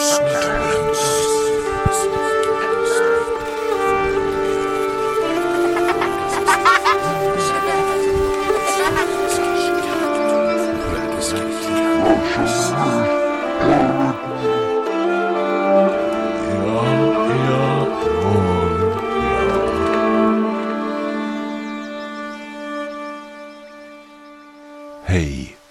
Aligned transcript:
Hej 0.00 0.06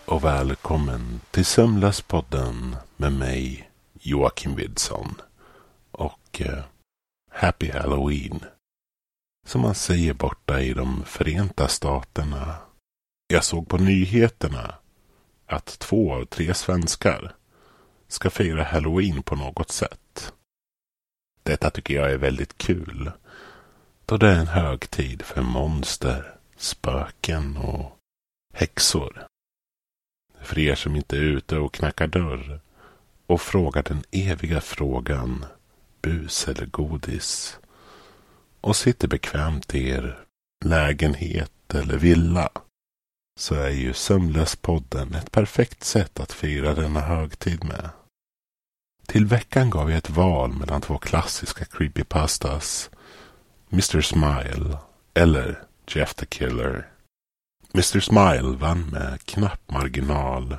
och 0.06 0.24
välkommen 0.24 1.20
till 1.32 1.46
Sömnlöspodden 1.46 2.76
med 2.98 3.14
mig 3.14 3.69
Joakim 4.00 4.56
Widsson 4.56 5.22
och 5.92 6.42
eh, 6.42 6.64
Happy 7.32 7.72
Halloween 7.72 8.40
som 9.46 9.62
man 9.62 9.76
säger 9.76 10.14
borta 10.14 10.62
i 10.62 10.74
de 10.74 11.04
Förenta 11.06 11.68
Staterna. 11.68 12.56
Jag 13.28 13.44
såg 13.44 13.68
på 13.68 13.78
nyheterna 13.78 14.76
att 15.46 15.80
två 15.80 16.14
av 16.14 16.26
tre 16.26 16.54
svenskar 16.54 17.36
ska 18.08 18.30
fira 18.30 18.64
Halloween 18.64 19.24
på 19.24 19.36
något 19.36 19.72
sätt. 19.72 20.34
Detta 21.44 21.70
tycker 21.70 21.94
jag 21.94 22.12
är 22.12 22.18
väldigt 22.18 22.58
kul 22.58 23.12
då 24.06 24.18
det 24.18 24.28
är 24.28 24.40
en 24.40 24.48
högtid 24.48 25.22
för 25.22 25.42
monster, 25.42 26.36
spöken 26.58 27.58
och 27.58 27.98
häxor. 28.54 29.28
För 30.42 30.60
er 30.60 30.76
som 30.76 30.96
inte 30.96 31.18
är 31.18 31.22
ute 31.22 31.58
och 31.58 31.74
knackar 31.74 32.08
dörr 32.08 32.62
och 33.30 33.42
frågar 33.42 33.84
den 33.84 34.04
eviga 34.12 34.62
frågan 34.62 35.46
bus 36.02 36.48
eller 36.48 36.66
godis 36.66 37.60
och 38.62 38.76
sitter 38.76 39.08
bekvämt 39.08 39.76
i 39.76 39.90
er 39.90 40.20
lägenhet 40.66 41.74
eller 41.74 41.98
villa 41.98 42.50
så 43.40 43.56
är 43.56 43.70
ju 43.70 43.94
Sömnlöspodden 43.94 45.16
ett 45.16 45.32
perfekt 45.32 45.84
sätt 45.84 46.20
att 46.20 46.32
fira 46.32 46.74
denna 46.74 47.02
högtid 47.02 47.64
med. 47.64 47.90
Till 49.06 49.26
veckan 49.26 49.70
gav 49.70 49.90
jag 49.90 49.98
ett 49.98 50.10
val 50.10 50.54
mellan 50.54 50.82
två 50.82 50.98
klassiska 50.98 51.66
creepypastas 51.66 52.90
Mr 53.72 54.02
Smile 54.02 54.78
eller 55.14 55.64
Jeff 55.88 56.14
the 56.14 56.26
Killer. 56.26 56.88
Mr 57.74 58.00
Smile 58.00 58.58
vann 58.58 58.90
med 58.90 59.26
knapp 59.26 59.72
marginal. 59.72 60.58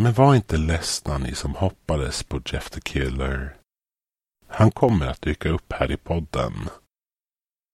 Men 0.00 0.12
var 0.12 0.34
inte 0.34 0.56
ledsna 0.56 1.18
ni 1.18 1.34
som 1.34 1.54
hoppades 1.54 2.22
på 2.22 2.40
Jeff 2.46 2.70
the 2.70 2.80
Killer. 2.80 3.56
Han 4.46 4.70
kommer 4.70 5.06
att 5.06 5.22
dyka 5.22 5.48
upp 5.48 5.72
här 5.72 5.90
i 5.90 5.96
podden. 5.96 6.52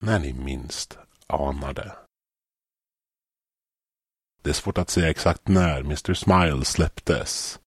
När 0.01 0.19
ni 0.19 0.33
minst 0.33 0.97
anar 1.27 1.73
det. 1.73 1.95
Det 4.41 4.49
är 4.49 4.53
svårt 4.53 4.77
att 4.77 4.89
säga 4.89 5.09
exakt 5.09 5.47
när 5.47 5.79
Mr 5.79 6.13
Smile 6.13 6.65
släpptes. 6.65 7.59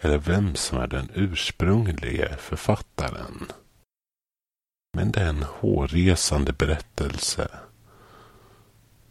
Eller 0.00 0.18
vem 0.18 0.54
som 0.54 0.78
är 0.78 0.86
den 0.86 1.10
ursprunglige 1.14 2.36
författaren. 2.36 3.46
Men 4.92 5.12
det 5.12 5.20
är 5.20 5.28
en 5.28 5.42
hårresande 5.42 6.52
berättelse 6.52 7.58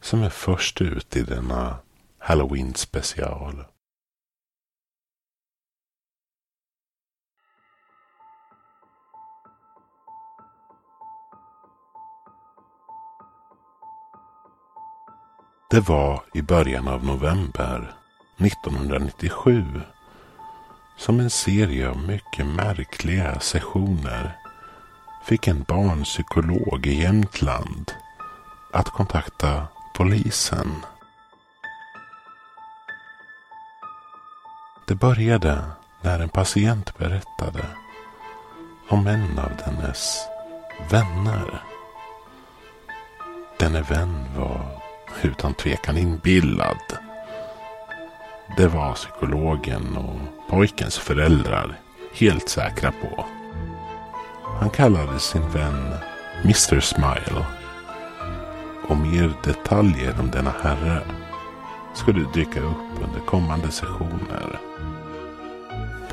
som 0.01 0.23
är 0.23 0.29
först 0.29 0.81
ut 0.81 1.15
i 1.15 1.23
denna 1.23 1.79
Halloween 2.17 2.75
special. 2.75 3.65
Det 15.71 15.79
var 15.89 16.23
i 16.33 16.41
början 16.41 16.87
av 16.87 17.05
november 17.05 17.93
1997 18.37 19.81
som 20.97 21.19
en 21.19 21.29
serie 21.29 21.89
av 21.89 21.97
mycket 21.97 22.45
märkliga 22.45 23.39
sessioner 23.39 24.37
fick 25.25 25.47
en 25.47 25.63
barnpsykolog 25.63 26.87
i 26.87 27.01
Jämtland 27.01 27.91
att 28.73 28.89
kontakta 28.89 29.67
polisen. 29.95 30.71
Det 34.87 34.95
började 34.95 35.63
när 36.01 36.19
en 36.19 36.29
patient 36.29 36.97
berättade 36.97 37.65
om 38.89 39.07
en 39.07 39.39
av 39.39 39.51
dennes 39.65 40.21
vänner. 40.89 41.63
Denne 43.59 43.81
vän 43.81 44.25
var 44.37 44.80
utan 45.21 45.53
tvekan 45.53 45.97
inbillad. 45.97 46.77
Det 48.57 48.67
var 48.67 48.93
psykologen 48.93 49.97
och 49.97 50.49
pojkens 50.49 50.97
föräldrar 50.97 51.79
helt 52.13 52.49
säkra 52.49 52.91
på. 52.91 53.25
Han 54.59 54.69
kallade 54.69 55.19
sin 55.19 55.49
vän 55.49 55.93
Mr 56.43 56.79
Smile. 56.79 57.45
Och 58.87 58.97
mer 58.97 59.33
detaljer 59.43 60.19
om 60.19 60.31
denna 60.31 60.53
herre 60.63 61.01
skulle 61.93 62.25
dyka 62.33 62.59
upp 62.59 63.03
under 63.03 63.19
kommande 63.25 63.71
sessioner. 63.71 64.59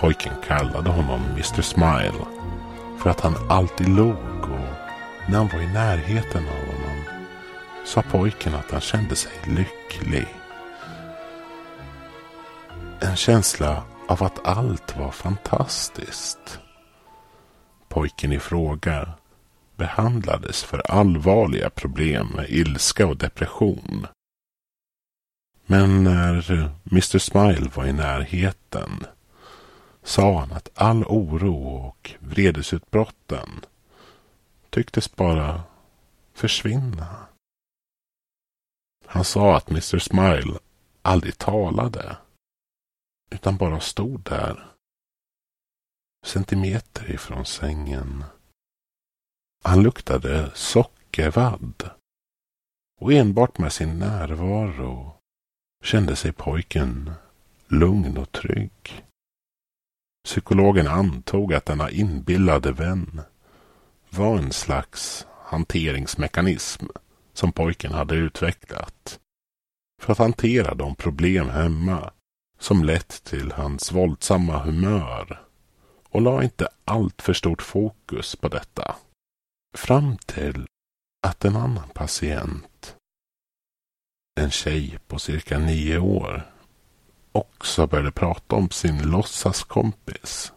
Pojken 0.00 0.32
kallade 0.46 0.90
honom 0.90 1.20
Mr 1.24 1.62
Smile 1.62 2.24
för 2.98 3.10
att 3.10 3.20
han 3.20 3.34
alltid 3.48 3.88
log 3.88 4.42
och 4.42 5.28
när 5.28 5.38
han 5.38 5.48
var 5.48 5.60
i 5.60 5.72
närheten 5.72 6.44
av 6.48 6.67
sa 7.88 8.02
pojken 8.02 8.54
att 8.54 8.70
han 8.70 8.80
kände 8.80 9.16
sig 9.16 9.32
lycklig. 9.46 10.28
En 13.00 13.16
känsla 13.16 13.84
av 14.08 14.22
att 14.22 14.46
allt 14.46 14.96
var 14.96 15.10
fantastiskt. 15.10 16.60
Pojken 17.88 18.32
i 18.32 18.38
fråga 18.38 19.12
behandlades 19.76 20.64
för 20.64 20.90
allvarliga 20.90 21.70
problem 21.70 22.28
med 22.36 22.50
ilska 22.50 23.06
och 23.06 23.16
depression. 23.16 24.06
Men 25.66 26.04
när 26.04 26.50
Mr 26.90 27.18
Smile 27.18 27.70
var 27.74 27.86
i 27.86 27.92
närheten 27.92 29.04
sa 30.02 30.40
han 30.40 30.52
att 30.52 30.70
all 30.74 31.04
oro 31.04 31.66
och 31.66 32.14
vredesutbrotten 32.18 33.48
tycktes 34.70 35.16
bara 35.16 35.62
försvinna. 36.34 37.27
Han 39.10 39.24
sa 39.24 39.56
att 39.56 39.70
Mr 39.70 39.98
Smile 39.98 40.58
aldrig 41.02 41.38
talade 41.38 42.16
utan 43.30 43.56
bara 43.56 43.80
stod 43.80 44.20
där 44.20 44.64
centimeter 46.26 47.10
ifrån 47.10 47.44
sängen. 47.44 48.24
Han 49.64 49.82
luktade 49.82 50.50
sockervadd 50.54 51.90
och 53.00 53.12
enbart 53.12 53.58
med 53.58 53.72
sin 53.72 53.98
närvaro 53.98 55.12
kände 55.84 56.16
sig 56.16 56.32
pojken 56.32 57.10
lugn 57.68 58.18
och 58.18 58.32
trygg. 58.32 59.04
Psykologen 60.24 60.86
antog 60.86 61.54
att 61.54 61.66
denna 61.66 61.90
inbillade 61.90 62.72
vän 62.72 63.20
var 64.10 64.38
en 64.38 64.52
slags 64.52 65.26
hanteringsmekanism 65.44 66.86
som 67.38 67.52
pojken 67.52 67.92
hade 67.92 68.14
utvecklat 68.14 69.20
för 70.02 70.12
att 70.12 70.18
hantera 70.18 70.74
de 70.74 70.94
problem 70.94 71.48
hemma 71.48 72.12
som 72.58 72.84
lett 72.84 73.24
till 73.24 73.52
hans 73.52 73.92
våldsamma 73.92 74.58
humör 74.58 75.46
och 76.08 76.22
la 76.22 76.42
inte 76.42 76.68
allt 76.84 77.22
för 77.22 77.32
stort 77.32 77.62
fokus 77.62 78.36
på 78.36 78.48
detta. 78.48 78.96
Fram 79.76 80.16
till 80.16 80.66
att 81.26 81.44
en 81.44 81.56
annan 81.56 81.88
patient, 81.88 82.96
en 84.40 84.50
tjej 84.50 84.98
på 85.06 85.18
cirka 85.18 85.58
nio 85.58 85.98
år, 85.98 86.52
också 87.32 87.86
började 87.86 88.12
prata 88.12 88.56
om 88.56 88.70
sin 88.70 89.10
låtsaskompis, 89.10 90.52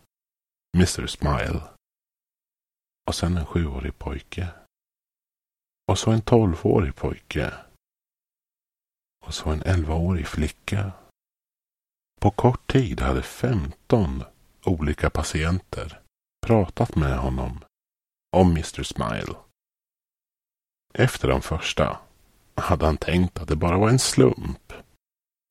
Mr 0.75 1.07
Smile. 1.07 1.61
Och 3.07 3.15
sen 3.15 3.37
en 3.37 3.45
sjuårig 3.45 3.99
pojke. 3.99 4.47
Och 5.91 5.99
så 5.99 6.11
en 6.11 6.21
tolvårig 6.21 6.95
pojke. 6.95 7.53
Och 9.25 9.33
så 9.33 9.49
en 9.49 9.61
elvaårig 9.61 10.27
flicka. 10.27 10.91
På 12.19 12.31
kort 12.31 12.71
tid 12.71 13.01
hade 13.01 13.23
femton 13.23 14.23
olika 14.63 15.09
patienter 15.09 16.01
pratat 16.45 16.95
med 16.95 17.17
honom 17.17 17.63
om 18.37 18.51
Mr 18.51 18.83
Smile. 18.83 19.35
Efter 20.93 21.27
de 21.27 21.41
första 21.41 21.99
hade 22.55 22.85
han 22.85 22.97
tänkt 22.97 23.39
att 23.39 23.47
det 23.47 23.55
bara 23.55 23.77
var 23.77 23.89
en 23.89 23.99
slump. 23.99 24.73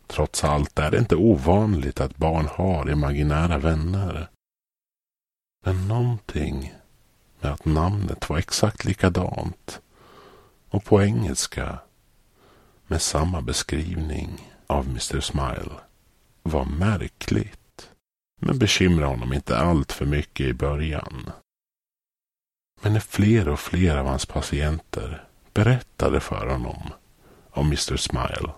Trots 0.06 0.44
allt 0.44 0.78
är 0.78 0.90
det 0.90 0.98
inte 0.98 1.16
ovanligt 1.16 2.00
att 2.00 2.16
barn 2.16 2.46
har 2.46 2.90
imaginära 2.90 3.58
vänner. 3.58 4.31
Men 5.64 5.88
någonting 5.88 6.75
med 7.40 7.52
att 7.52 7.64
namnet 7.64 8.28
var 8.28 8.38
exakt 8.38 8.84
likadant 8.84 9.81
och 10.70 10.84
på 10.84 11.02
engelska 11.02 11.78
med 12.87 13.02
samma 13.02 13.40
beskrivning 13.40 14.52
av 14.67 14.84
Mr 14.87 15.20
Smile 15.20 15.72
var 16.43 16.64
märkligt 16.64 17.90
men 18.40 18.58
bekymrade 18.58 19.06
honom 19.06 19.32
inte 19.32 19.58
allt 19.58 19.93
för 19.93 20.06
mycket 20.06 20.46
i 20.46 20.52
början. 20.52 21.31
Men 22.82 22.93
när 22.93 23.00
fler 23.00 23.49
och 23.49 23.61
fler 23.61 23.96
av 23.96 24.06
hans 24.06 24.26
patienter 24.26 25.25
berättade 25.55 26.20
för 26.20 26.46
honom 26.46 26.82
om 27.50 27.67
Mr 27.67 27.96
Smile 27.96 28.52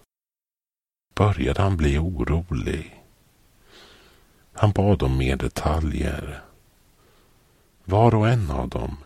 började 1.14 1.62
han 1.62 1.76
bli 1.76 1.99
orolig. 1.99 3.03
Han 4.53 4.73
bad 4.73 5.03
om 5.03 5.19
mer 5.19 5.37
detaljer. 5.37 6.43
Var 7.85 8.14
och 8.14 8.29
en 8.29 8.50
av 8.50 8.69
dem 8.69 8.97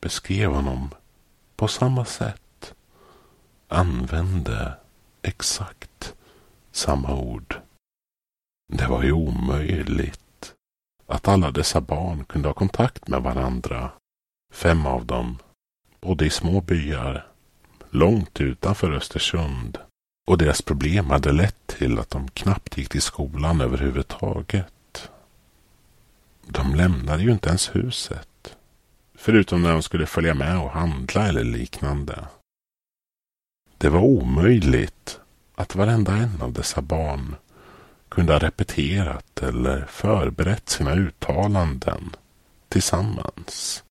beskrev 0.00 0.50
honom 0.50 0.90
på 1.56 1.68
samma 1.68 2.04
sätt. 2.04 2.74
Använde 3.68 4.74
exakt 5.22 6.14
samma 6.72 7.14
ord. 7.14 7.60
Det 8.72 8.86
var 8.86 9.02
ju 9.02 9.12
omöjligt 9.12 10.54
att 11.06 11.28
alla 11.28 11.50
dessa 11.50 11.80
barn 11.80 12.24
kunde 12.24 12.48
ha 12.48 12.54
kontakt 12.54 13.08
med 13.08 13.22
varandra. 13.22 13.90
Fem 14.52 14.86
av 14.86 15.06
dem 15.06 15.38
bodde 16.00 16.26
i 16.26 16.30
små 16.30 16.60
byar 16.60 17.26
långt 17.90 18.40
utanför 18.40 18.92
Östersund 18.92 19.78
och 20.26 20.38
deras 20.38 20.62
problem 20.62 21.10
hade 21.10 21.32
lett 21.32 21.66
till 21.66 21.98
att 21.98 22.10
de 22.10 22.28
knappt 22.28 22.78
gick 22.78 22.88
till 22.88 23.02
skolan 23.02 23.60
överhuvudtaget. 23.60 25.10
De 26.46 26.74
lämnade 26.74 27.22
ju 27.22 27.32
inte 27.32 27.48
ens 27.48 27.74
huset. 27.76 28.28
Förutom 29.24 29.62
när 29.62 29.72
de 29.72 29.82
skulle 29.82 30.06
följa 30.06 30.34
med 30.34 30.58
och 30.58 30.70
handla 30.70 31.28
eller 31.28 31.44
liknande. 31.44 32.24
Det 33.78 33.88
var 33.88 34.00
omöjligt 34.00 35.20
att 35.54 35.74
varenda 35.74 36.16
en 36.16 36.42
av 36.42 36.52
dessa 36.52 36.82
barn 36.82 37.36
kunde 38.08 38.32
ha 38.32 38.40
repeterat 38.40 39.42
eller 39.42 39.86
förberett 39.86 40.68
sina 40.68 40.94
uttalanden 40.94 42.16
tillsammans. 42.68 43.84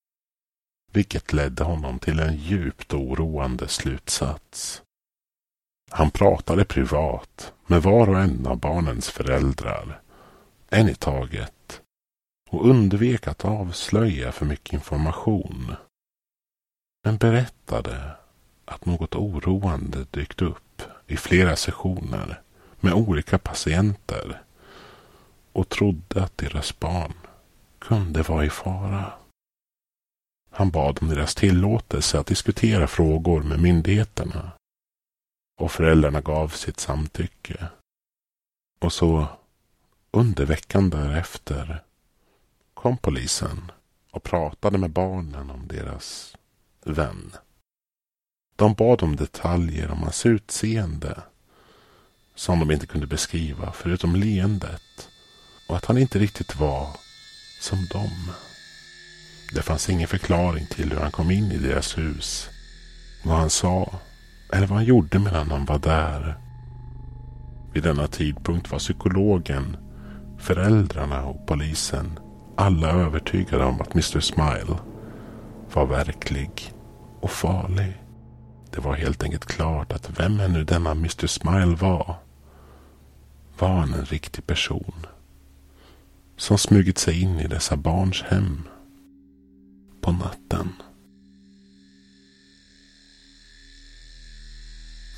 Vilket 0.91 1.33
ledde 1.33 1.63
honom 1.63 1.99
till 1.99 2.19
en 2.19 2.35
djupt 2.35 2.93
oroande 2.93 3.67
slutsats. 3.67 4.81
Han 5.91 6.11
pratade 6.11 6.65
privat 6.65 7.53
med 7.67 7.83
var 7.83 8.09
och 8.09 8.19
en 8.19 8.47
av 8.47 8.57
barnens 8.57 9.09
föräldrar, 9.09 10.01
en 10.69 10.89
i 10.89 10.95
taget, 10.95 11.53
och 12.53 12.69
undvek 12.69 13.27
att 13.27 13.45
avslöja 13.45 14.31
för 14.31 14.45
mycket 14.45 14.73
information. 14.73 15.75
Men 17.03 17.17
berättade 17.17 18.11
att 18.65 18.85
något 18.85 19.15
oroande 19.15 20.05
dykt 20.11 20.41
upp 20.41 20.81
i 21.07 21.17
flera 21.17 21.55
sessioner 21.55 22.41
med 22.79 22.93
olika 22.93 23.37
patienter 23.37 24.41
och 25.51 25.69
trodde 25.69 26.23
att 26.23 26.37
deras 26.37 26.79
barn 26.79 27.13
kunde 27.79 28.21
vara 28.21 28.45
i 28.45 28.49
fara. 28.49 29.13
Han 30.51 30.69
bad 30.69 30.99
om 31.01 31.07
deras 31.07 31.35
tillåtelse 31.35 32.19
att 32.19 32.27
diskutera 32.27 32.87
frågor 32.87 33.43
med 33.43 33.59
myndigheterna 33.59 34.51
och 35.59 35.71
föräldrarna 35.71 36.21
gav 36.21 36.47
sitt 36.47 36.79
samtycke. 36.79 37.67
Och 38.79 38.93
så 38.93 39.27
under 40.11 40.45
veckan 40.45 40.89
därefter 40.89 41.83
kom 42.83 42.97
polisen 42.97 43.71
och 44.11 44.23
pratade 44.23 44.77
med 44.77 44.89
barnen 44.89 45.49
om 45.49 45.67
deras 45.67 46.35
vän. 46.85 47.31
De 48.55 48.73
bad 48.73 49.03
om 49.03 49.15
detaljer 49.15 49.91
om 49.91 50.03
hans 50.03 50.25
utseende 50.25 51.23
som 52.35 52.59
de 52.59 52.71
inte 52.71 52.87
kunde 52.87 53.07
beskriva 53.07 53.71
förutom 53.71 54.15
leendet 54.15 55.09
och 55.69 55.77
att 55.77 55.85
han 55.85 55.97
inte 55.97 56.19
riktigt 56.19 56.59
var 56.59 56.87
som 57.61 57.77
dem. 57.93 58.33
Det 59.55 59.61
fanns 59.61 59.89
ingen 59.89 60.07
förklaring 60.07 60.67
till 60.67 60.91
hur 60.91 60.99
han 60.99 61.11
kom 61.11 61.31
in 61.31 61.51
i 61.51 61.57
deras 61.57 61.97
hus, 61.97 62.49
vad 63.25 63.37
han 63.37 63.49
sa 63.49 63.99
eller 64.53 64.67
vad 64.67 64.77
han 64.77 64.85
gjorde 64.85 65.19
medan 65.19 65.51
han 65.51 65.65
var 65.65 65.79
där. 65.79 66.37
Vid 67.73 67.83
denna 67.83 68.07
tidpunkt 68.07 68.71
var 68.71 68.79
psykologen, 68.79 69.77
föräldrarna 70.39 71.25
och 71.25 71.47
polisen 71.47 72.19
alla 72.55 72.91
övertygade 72.91 73.65
om 73.65 73.81
att 73.81 73.93
Mr 73.93 74.19
Smile 74.19 74.77
var 75.73 75.85
verklig 75.85 76.73
och 77.19 77.31
farlig. 77.31 78.03
Det 78.71 78.81
var 78.81 78.93
helt 78.93 79.23
enkelt 79.23 79.45
klart 79.45 79.93
att 79.93 80.19
vem 80.19 80.39
än 80.39 80.53
nu 80.53 80.63
denna 80.63 80.91
Mr 80.91 81.27
Smile 81.27 81.75
var, 81.75 82.15
var 83.59 83.69
han 83.69 83.93
en 83.93 84.05
riktig 84.05 84.47
person 84.47 85.05
som 86.37 86.57
smugit 86.57 86.97
sig 86.97 87.21
in 87.21 87.39
i 87.39 87.47
dessa 87.47 87.77
barns 87.77 88.21
hem 88.21 88.63
på 90.01 90.11
natten. 90.11 90.73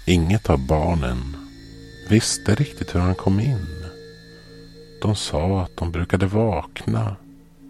Inget 0.08 0.50
av 0.50 0.68
barnen 0.68 1.36
visste 2.10 2.56
riktigt 2.56 2.96
hur 2.96 3.00
han 3.00 3.16
kom 3.16 3.40
in. 3.40 3.68
De 5.02 5.16
sa 5.16 5.62
att 5.62 5.78
de 5.78 5.92
brukade 5.92 6.26
vakna 6.26 7.16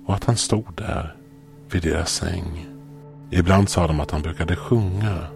och 0.05 0.13
att 0.15 0.23
han 0.23 0.37
stod 0.37 0.73
där 0.75 1.15
vid 1.71 1.83
deras 1.83 2.13
säng. 2.13 2.67
Ibland 3.31 3.69
sa 3.69 3.87
de 3.87 3.99
att 3.99 4.11
han 4.11 4.21
brukade 4.21 4.55
sjunga, 4.55 5.27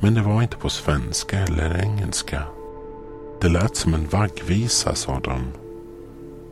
men 0.00 0.14
det 0.14 0.22
var 0.22 0.42
inte 0.42 0.56
på 0.56 0.68
svenska 0.68 1.38
eller 1.38 1.78
engelska. 1.82 2.42
Det 3.40 3.48
lät 3.48 3.76
som 3.76 3.94
en 3.94 4.08
vaggvisa, 4.08 4.94
sa 4.94 5.20
de. 5.20 5.42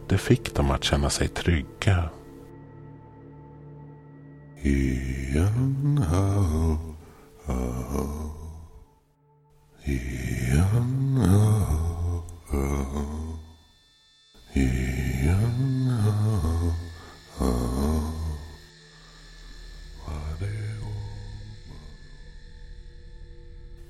Det 0.08 0.18
fick 0.18 0.54
dem 0.54 0.70
att 0.70 0.84
känna 0.84 1.10
sig 1.10 1.28
trygga. 1.28 2.10
Ian, 4.62 5.98
oh, 6.12 6.78
oh. 7.46 7.96
oh. 7.96 8.30
Ian, 9.84 11.18
oh, 11.18 12.22
oh. 12.54 13.34
Ian, 14.54 15.88
oh, 16.08 16.66
oh. 16.66 16.89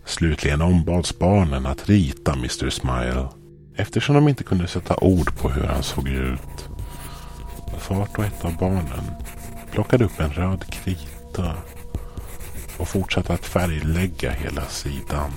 Slutligen 0.04 0.62
ombads 0.62 1.18
barnen 1.18 1.66
att 1.66 1.88
rita 1.88 2.32
Mr 2.32 2.70
Smile 2.70 3.28
eftersom 3.76 4.14
de 4.14 4.28
inte 4.28 4.44
kunde 4.44 4.66
sätta 4.66 4.96
ord 4.96 5.36
på 5.36 5.48
hur 5.48 5.62
han 5.62 5.82
såg 5.82 6.08
ut. 6.08 6.68
Vart 7.88 8.18
och 8.18 8.24
ett 8.24 8.44
av 8.44 8.56
barnen 8.56 9.04
plockade 9.70 10.04
upp 10.04 10.20
en 10.20 10.32
röd 10.32 10.64
krita 10.72 11.54
och 12.78 12.88
fortsatte 12.88 13.32
att 13.32 13.46
färglägga 13.46 14.30
hela 14.30 14.66
sidan. 14.66 15.30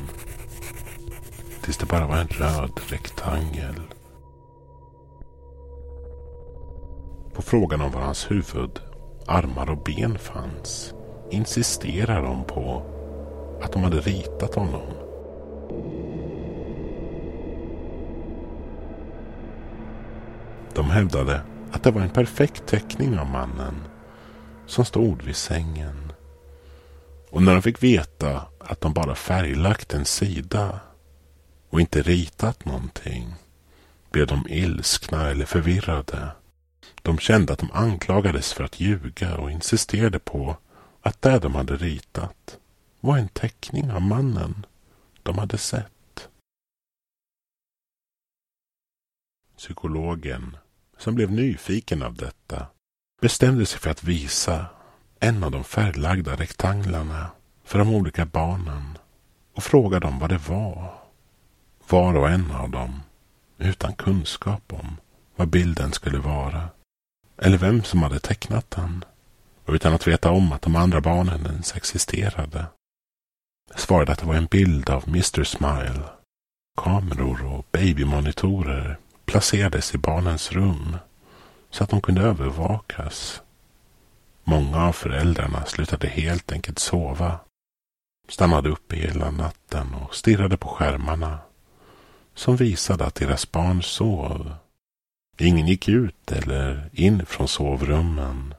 Tills 1.61 1.77
det 1.77 1.85
bara 1.85 2.07
var 2.07 2.17
en 2.17 2.27
röd 2.27 2.79
rektangel. 2.89 3.92
På 7.33 7.41
frågan 7.41 7.81
om 7.81 7.91
var 7.91 8.01
hans 8.01 8.31
huvud, 8.31 8.79
armar 9.27 9.69
och 9.69 9.83
ben 9.83 10.17
fanns 10.17 10.93
insisterar 11.31 12.23
de 12.23 12.43
på 12.43 12.83
att 13.61 13.71
de 13.71 13.83
hade 13.83 13.99
ritat 13.99 14.55
honom. 14.55 14.93
De 20.75 20.89
hävdade 20.89 21.41
att 21.71 21.83
det 21.83 21.91
var 21.91 22.01
en 22.01 22.09
perfekt 22.09 22.65
teckning 22.65 23.19
av 23.19 23.27
mannen 23.27 23.75
som 24.65 24.85
stod 24.85 25.21
vid 25.21 25.35
sängen. 25.35 26.11
Och 27.29 27.43
när 27.43 27.53
de 27.53 27.61
fick 27.61 27.83
veta 27.83 28.41
att 28.59 28.81
de 28.81 28.93
bara 28.93 29.15
färglagt 29.15 29.93
en 29.93 30.05
sida 30.05 30.79
och 31.69 31.81
inte 31.81 32.01
ritat 32.01 32.65
någonting 32.65 33.33
blev 34.11 34.27
de 34.27 34.47
ilskna 34.49 35.29
eller 35.29 35.45
förvirrade. 35.45 36.31
De 37.03 37.17
kände 37.17 37.53
att 37.53 37.59
de 37.59 37.71
anklagades 37.71 38.53
för 38.53 38.63
att 38.63 38.79
ljuga 38.79 39.37
och 39.37 39.51
insisterade 39.51 40.19
på 40.19 40.57
att 41.01 41.21
det 41.21 41.39
de 41.39 41.55
hade 41.55 41.75
ritat 41.75 42.57
var 42.99 43.17
en 43.17 43.27
teckning 43.27 43.91
av 43.91 44.01
mannen 44.01 44.65
de 45.23 45.37
hade 45.37 45.57
sett. 45.57 46.29
Psykologen, 49.57 50.57
som 50.97 51.15
blev 51.15 51.31
nyfiken 51.31 52.03
av 52.03 52.15
detta, 52.15 52.67
bestämde 53.21 53.65
sig 53.65 53.79
för 53.79 53.89
att 53.89 54.03
visa 54.03 54.65
en 55.19 55.43
av 55.43 55.51
de 55.51 55.63
färglagda 55.63 56.35
rektanglarna 56.35 57.31
för 57.63 57.79
de 57.79 57.95
olika 57.95 58.25
barnen 58.25 58.97
och 59.53 59.63
frågade 59.63 60.05
dem 60.05 60.19
vad 60.19 60.29
det 60.29 60.49
var. 60.49 60.93
Var 61.89 62.13
och 62.13 62.29
en 62.29 62.51
av 62.51 62.69
dem 62.69 63.01
utan 63.57 63.93
kunskap 63.93 64.73
om 64.73 64.97
vad 65.35 65.47
bilden 65.47 65.91
skulle 65.91 66.17
vara 66.19 66.69
eller 67.37 67.57
vem 67.57 67.83
som 67.83 68.03
hade 68.03 68.19
tecknat 68.19 68.71
den 68.71 69.05
och 69.65 69.73
utan 69.73 69.93
att 69.93 70.07
veta 70.07 70.31
om 70.31 70.51
att 70.51 70.61
de 70.61 70.75
andra 70.75 71.01
barnen 71.01 71.45
ens 71.45 71.75
existerade. 71.75 72.65
Svarade 73.75 74.11
att 74.11 74.19
det 74.19 74.25
var 74.25 74.35
en 74.35 74.45
bild 74.45 74.89
av 74.89 75.03
Mr 75.07 75.43
Smile. 75.43 76.03
Kameror 76.81 77.45
och 77.45 77.65
babymonitorer 77.71 78.97
placerades 79.25 79.95
i 79.95 79.97
barnens 79.97 80.51
rum 80.51 80.97
så 81.69 81.83
att 81.83 81.89
de 81.89 82.01
kunde 82.01 82.21
övervakas. 82.21 83.41
Många 84.43 84.87
av 84.87 84.93
föräldrarna 84.93 85.65
slutade 85.65 86.07
helt 86.07 86.51
enkelt 86.51 86.79
sova. 86.79 87.39
Stannade 88.29 88.69
uppe 88.69 88.95
hela 88.95 89.31
natten 89.31 89.93
och 89.93 90.15
stirrade 90.15 90.57
på 90.57 90.67
skärmarna 90.67 91.39
som 92.35 92.55
visade 92.55 93.05
att 93.05 93.15
deras 93.15 93.51
barn 93.51 93.83
sov. 93.83 94.55
Ingen 95.37 95.67
gick 95.67 95.87
ut 95.87 96.31
eller 96.31 96.89
in 96.91 97.25
från 97.25 97.47
sovrummen. 97.47 98.55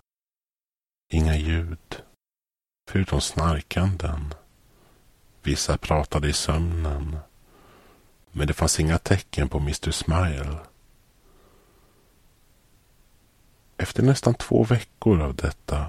Inga 1.13 1.37
ljud, 1.37 2.03
förutom 2.91 3.21
snarkanden. 3.21 4.35
Vissa 5.43 5.79
pratade 5.79 6.29
i 6.29 6.33
sömnen. 6.33 7.17
Men 8.33 8.47
det 8.47 8.55
fanns 8.55 8.81
inga 8.81 8.99
tecken 8.99 9.49
på 9.49 9.59
Mr 9.59 9.91
Smile. 9.91 10.59
Efter 13.77 14.03
nästan 14.03 14.35
två 14.35 14.65
veckor 14.65 15.21
av 15.21 15.35
detta 15.35 15.87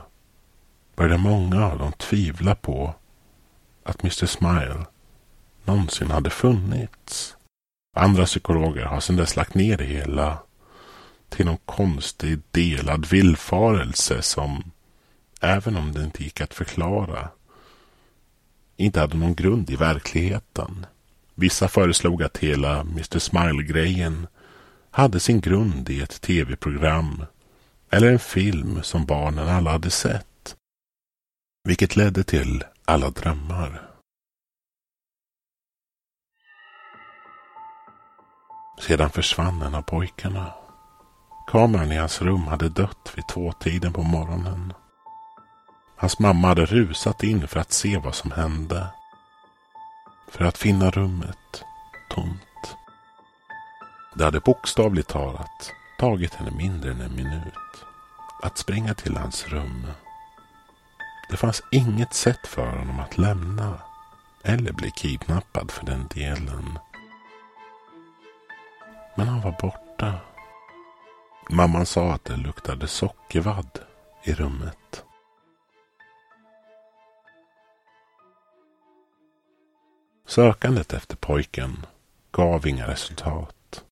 började 0.96 1.18
många 1.18 1.66
av 1.66 1.80
dem 1.80 1.92
tvivla 1.94 2.56
på 2.56 2.96
att 3.84 4.04
Mr 4.04 4.26
Smile 4.26 4.86
någonsin 5.64 6.12
hade 6.12 6.30
funnits. 6.30 7.38
Andra 7.96 8.26
psykologer 8.26 8.86
har 8.86 9.00
sedan 9.00 9.16
dess 9.16 9.36
lagt 9.36 9.56
ner 9.56 9.78
det 9.78 9.86
hela 9.86 10.40
till 11.30 11.46
någon 11.46 11.58
konstig 11.66 12.40
delad 12.52 13.06
villfarelse 13.06 14.22
som, 14.22 14.72
även 15.42 15.76
om 15.76 15.92
det 15.92 16.04
inte 16.04 16.24
gick 16.24 16.42
att 16.42 16.54
förklara, 16.54 17.30
inte 18.78 19.00
hade 19.00 19.18
någon 19.18 19.36
grund 19.36 19.70
i 19.70 19.76
verkligheten. 19.76 20.86
Vissa 21.36 21.68
föreslog 21.68 22.24
att 22.24 22.38
hela 22.38 22.80
Mr 22.80 23.20
Smile-grejen 23.20 24.28
hade 24.92 25.20
sin 25.20 25.42
grund 25.42 25.90
i 25.90 26.02
ett 26.02 26.22
tv-program 26.22 27.26
eller 27.90 28.12
en 28.12 28.20
film 28.20 28.84
som 28.84 29.06
barnen 29.06 29.50
alla 29.50 29.72
hade 29.72 29.90
sett. 29.90 30.56
Vilket 31.64 31.96
ledde 31.96 32.24
till 32.24 32.64
alla 32.86 33.10
drömmar. 33.10 33.82
Sedan 38.82 39.10
försvann 39.10 39.62
en 39.62 39.76
av 39.76 39.82
pojkarna. 39.82 40.65
Kameran 41.48 41.92
i 41.92 41.98
hans 41.98 42.22
rum 42.22 42.48
hade 42.48 42.70
dött 42.70 43.12
vid 43.16 43.28
tvåtiden 43.28 43.94
på 43.94 44.04
morgonen. 44.04 44.74
Hans 45.98 46.20
mamma 46.20 46.48
hade 46.48 46.66
rusat 46.66 47.24
in 47.24 47.48
för 47.48 47.60
att 47.60 47.72
se 47.72 47.98
vad 47.98 48.16
som 48.16 48.32
hände. 48.32 48.88
För 50.32 50.46
att 50.46 50.58
finna 50.58 50.92
rummet 50.92 51.64
tomt. 52.10 52.76
Det 54.16 54.24
hade 54.24 54.40
bokstavligt 54.40 55.10
talat 55.10 55.72
tagit 56.00 56.34
henne 56.34 56.52
mindre 56.52 56.92
än 56.92 57.02
en 57.02 57.16
minut 57.16 57.54
att 58.42 58.58
springa 58.58 58.94
till 58.94 59.18
hans 59.18 59.48
rum. 59.48 59.88
Det 61.30 61.38
fanns 61.38 61.64
inget 61.72 62.14
sätt 62.14 62.48
för 62.48 62.68
honom 62.68 63.00
att 63.00 63.18
lämna 63.18 63.80
eller 64.44 64.72
bli 64.72 64.92
kidnappad 64.92 65.72
för 65.72 65.86
den 65.86 66.08
delen. 66.08 66.80
Men 69.16 69.28
han 69.28 69.42
var 69.42 69.56
borta. 69.62 70.14
Mamman 71.50 71.86
sa 71.86 72.14
att 72.14 72.26
det 72.26 72.38
luktade 72.38 72.88
sockervadd 72.88 73.80
i 74.24 74.34
rummet. 74.34 75.04
Sökandet 80.28 80.94
efter 80.94 81.16
pojken 81.16 81.86
gav 82.32 82.68
inga 82.68 82.88
resultat. 82.88 83.84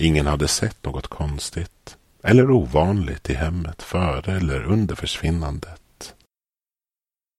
Ingen 0.00 0.26
hade 0.26 0.48
sett 0.48 0.84
något 0.84 1.06
konstigt 1.06 1.96
eller 2.22 2.50
ovanligt 2.50 3.30
i 3.30 3.34
hemmet 3.34 3.82
före 3.82 4.36
eller 4.36 4.64
under 4.64 4.94
försvinnandet. 4.94 6.14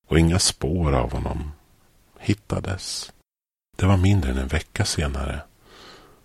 Och 0.08 0.18
inga 0.18 0.38
spår 0.38 0.92
av 0.92 1.12
honom 1.12 1.52
hittades. 2.18 3.12
Det 3.76 3.86
var 3.86 3.96
mindre 3.96 4.30
än 4.30 4.38
en 4.38 4.48
vecka 4.48 4.84
senare 4.84 5.42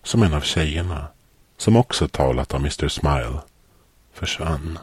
som 0.03 0.23
en 0.23 0.33
av 0.33 0.41
tjejerna, 0.41 1.07
som 1.61 1.75
också 1.75 2.07
talat 2.07 2.53
om 2.53 2.61
Mr 2.61 2.87
Smile, 2.87 3.41
försvann. 4.11 4.79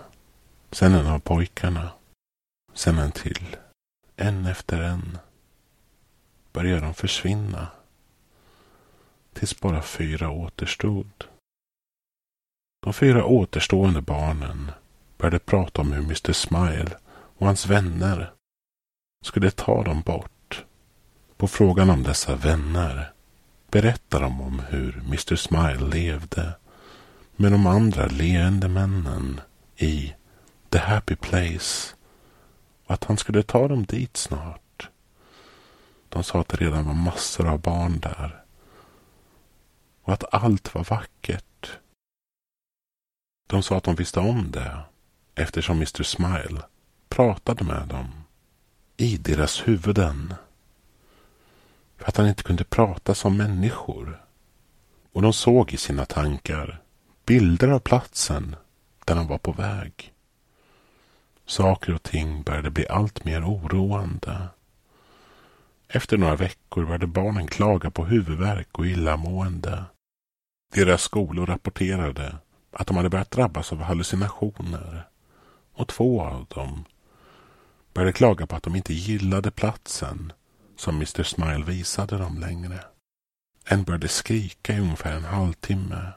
Sen 0.70 0.94
en 0.94 1.06
av 1.06 1.18
pojkarna. 1.18 1.90
Sen 2.74 2.98
en 2.98 3.12
till. 3.12 3.56
En 4.16 4.46
efter 4.46 4.82
en 4.82 5.18
började 6.52 6.80
de 6.80 6.94
försvinna. 6.94 7.68
Tills 9.32 9.60
bara 9.60 9.82
fyra 9.82 10.30
återstod. 10.30 11.24
De 12.82 12.92
fyra 12.92 13.24
återstående 13.24 14.00
barnen 14.00 14.70
började 15.16 15.38
prata 15.38 15.80
om 15.80 15.92
hur 15.92 16.02
Mr 16.02 16.32
Smile 16.32 16.96
och 17.10 17.46
hans 17.46 17.66
vänner 17.66 18.32
skulle 19.24 19.50
ta 19.50 19.82
dem 19.84 20.00
bort. 20.00 20.64
På 21.36 21.48
frågan 21.48 21.90
om 21.90 22.02
dessa 22.02 22.36
vänner 22.36 23.12
berättar 23.70 24.20
de 24.20 24.40
om 24.40 24.62
hur 24.68 24.98
Mr 24.98 25.36
Smile 25.36 25.88
levde 25.88 26.54
med 27.40 27.52
de 27.52 27.66
andra 27.66 28.06
leende 28.06 28.68
männen 28.68 29.40
i 29.76 30.14
The 30.68 30.78
Happy 30.78 31.16
Place 31.16 31.94
och 32.86 32.94
att 32.94 33.04
han 33.04 33.16
skulle 33.16 33.42
ta 33.42 33.68
dem 33.68 33.84
dit 33.84 34.16
snart. 34.16 34.88
De 36.08 36.24
sa 36.24 36.40
att 36.40 36.48
det 36.48 36.56
redan 36.56 36.86
var 36.86 36.94
massor 36.94 37.48
av 37.48 37.60
barn 37.60 38.00
där 38.00 38.44
och 40.02 40.12
att 40.12 40.34
allt 40.34 40.74
var 40.74 40.84
vackert. 40.84 41.78
De 43.46 43.62
sa 43.62 43.76
att 43.76 43.84
de 43.84 43.94
visste 43.94 44.20
om 44.20 44.50
det 44.50 44.80
eftersom 45.34 45.76
Mr 45.76 46.02
Smile 46.02 46.62
pratade 47.08 47.64
med 47.64 47.88
dem 47.88 48.24
i 48.96 49.16
deras 49.16 49.68
huvuden. 49.68 50.34
För 51.96 52.08
att 52.08 52.16
han 52.16 52.28
inte 52.28 52.42
kunde 52.42 52.64
prata 52.64 53.14
som 53.14 53.36
människor. 53.36 54.24
Och 55.12 55.22
de 55.22 55.32
såg 55.32 55.74
i 55.74 55.76
sina 55.76 56.04
tankar 56.04 56.82
bilder 57.28 57.68
av 57.68 57.78
platsen 57.78 58.56
där 59.04 59.14
han 59.14 59.26
var 59.26 59.38
på 59.38 59.52
väg. 59.52 60.12
Saker 61.46 61.94
och 61.94 62.02
ting 62.02 62.42
började 62.42 62.70
bli 62.70 62.88
allt 62.88 63.24
mer 63.24 63.44
oroande. 63.44 64.48
Efter 65.88 66.18
några 66.18 66.36
veckor 66.36 66.84
började 66.84 67.06
barnen 67.06 67.46
klaga 67.46 67.90
på 67.90 68.04
huvudvärk 68.04 68.78
och 68.78 68.86
illamående. 68.86 69.84
Deras 70.74 71.02
skolor 71.02 71.46
rapporterade 71.46 72.36
att 72.72 72.86
de 72.86 72.96
hade 72.96 73.10
börjat 73.10 73.30
drabbas 73.30 73.72
av 73.72 73.82
hallucinationer. 73.82 75.08
Och 75.72 75.88
två 75.88 76.22
av 76.22 76.46
dem 76.48 76.84
började 77.94 78.12
klaga 78.12 78.46
på 78.46 78.56
att 78.56 78.62
de 78.62 78.76
inte 78.76 78.94
gillade 78.94 79.50
platsen 79.50 80.32
som 80.76 80.94
Mr 80.94 81.22
Smile 81.22 81.64
visade 81.64 82.18
dem 82.18 82.38
längre. 82.38 82.80
En 83.64 83.84
började 83.84 84.08
skrika 84.08 84.74
i 84.74 84.80
ungefär 84.80 85.16
en 85.16 85.24
halvtimme. 85.24 86.12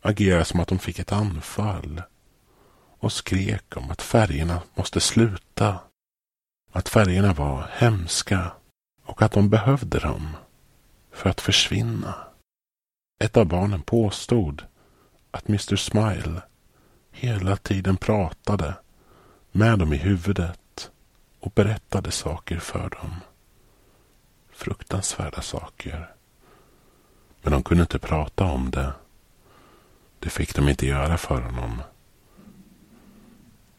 Agerade 0.00 0.44
som 0.44 0.60
att 0.60 0.68
de 0.68 0.78
fick 0.78 0.98
ett 0.98 1.12
anfall. 1.12 2.02
Och 2.98 3.12
skrek 3.12 3.76
om 3.76 3.90
att 3.90 4.02
färgerna 4.02 4.62
måste 4.74 5.00
sluta. 5.00 5.78
Att 6.72 6.88
färgerna 6.88 7.32
var 7.32 7.70
hemska. 7.72 8.52
Och 9.04 9.22
att 9.22 9.32
de 9.32 9.50
behövde 9.50 9.98
dem. 9.98 10.36
För 11.12 11.30
att 11.30 11.40
försvinna. 11.40 12.14
Ett 13.20 13.36
av 13.36 13.46
barnen 13.46 13.82
påstod 13.82 14.64
att 15.30 15.48
Mr 15.48 15.76
Smile 15.76 16.42
hela 17.10 17.56
tiden 17.56 17.96
pratade 17.96 18.74
med 19.52 19.78
dem 19.78 19.92
i 19.92 19.96
huvudet 19.96 20.90
och 21.40 21.52
berättade 21.54 22.10
saker 22.10 22.58
för 22.58 22.90
dem 22.90 23.14
fruktansvärda 24.58 25.42
saker. 25.42 26.14
Men 27.42 27.52
de 27.52 27.62
kunde 27.62 27.82
inte 27.82 27.98
prata 27.98 28.44
om 28.44 28.70
det. 28.70 28.92
Det 30.18 30.30
fick 30.30 30.54
de 30.54 30.68
inte 30.68 30.86
göra 30.86 31.18
för 31.18 31.40
honom. 31.40 31.82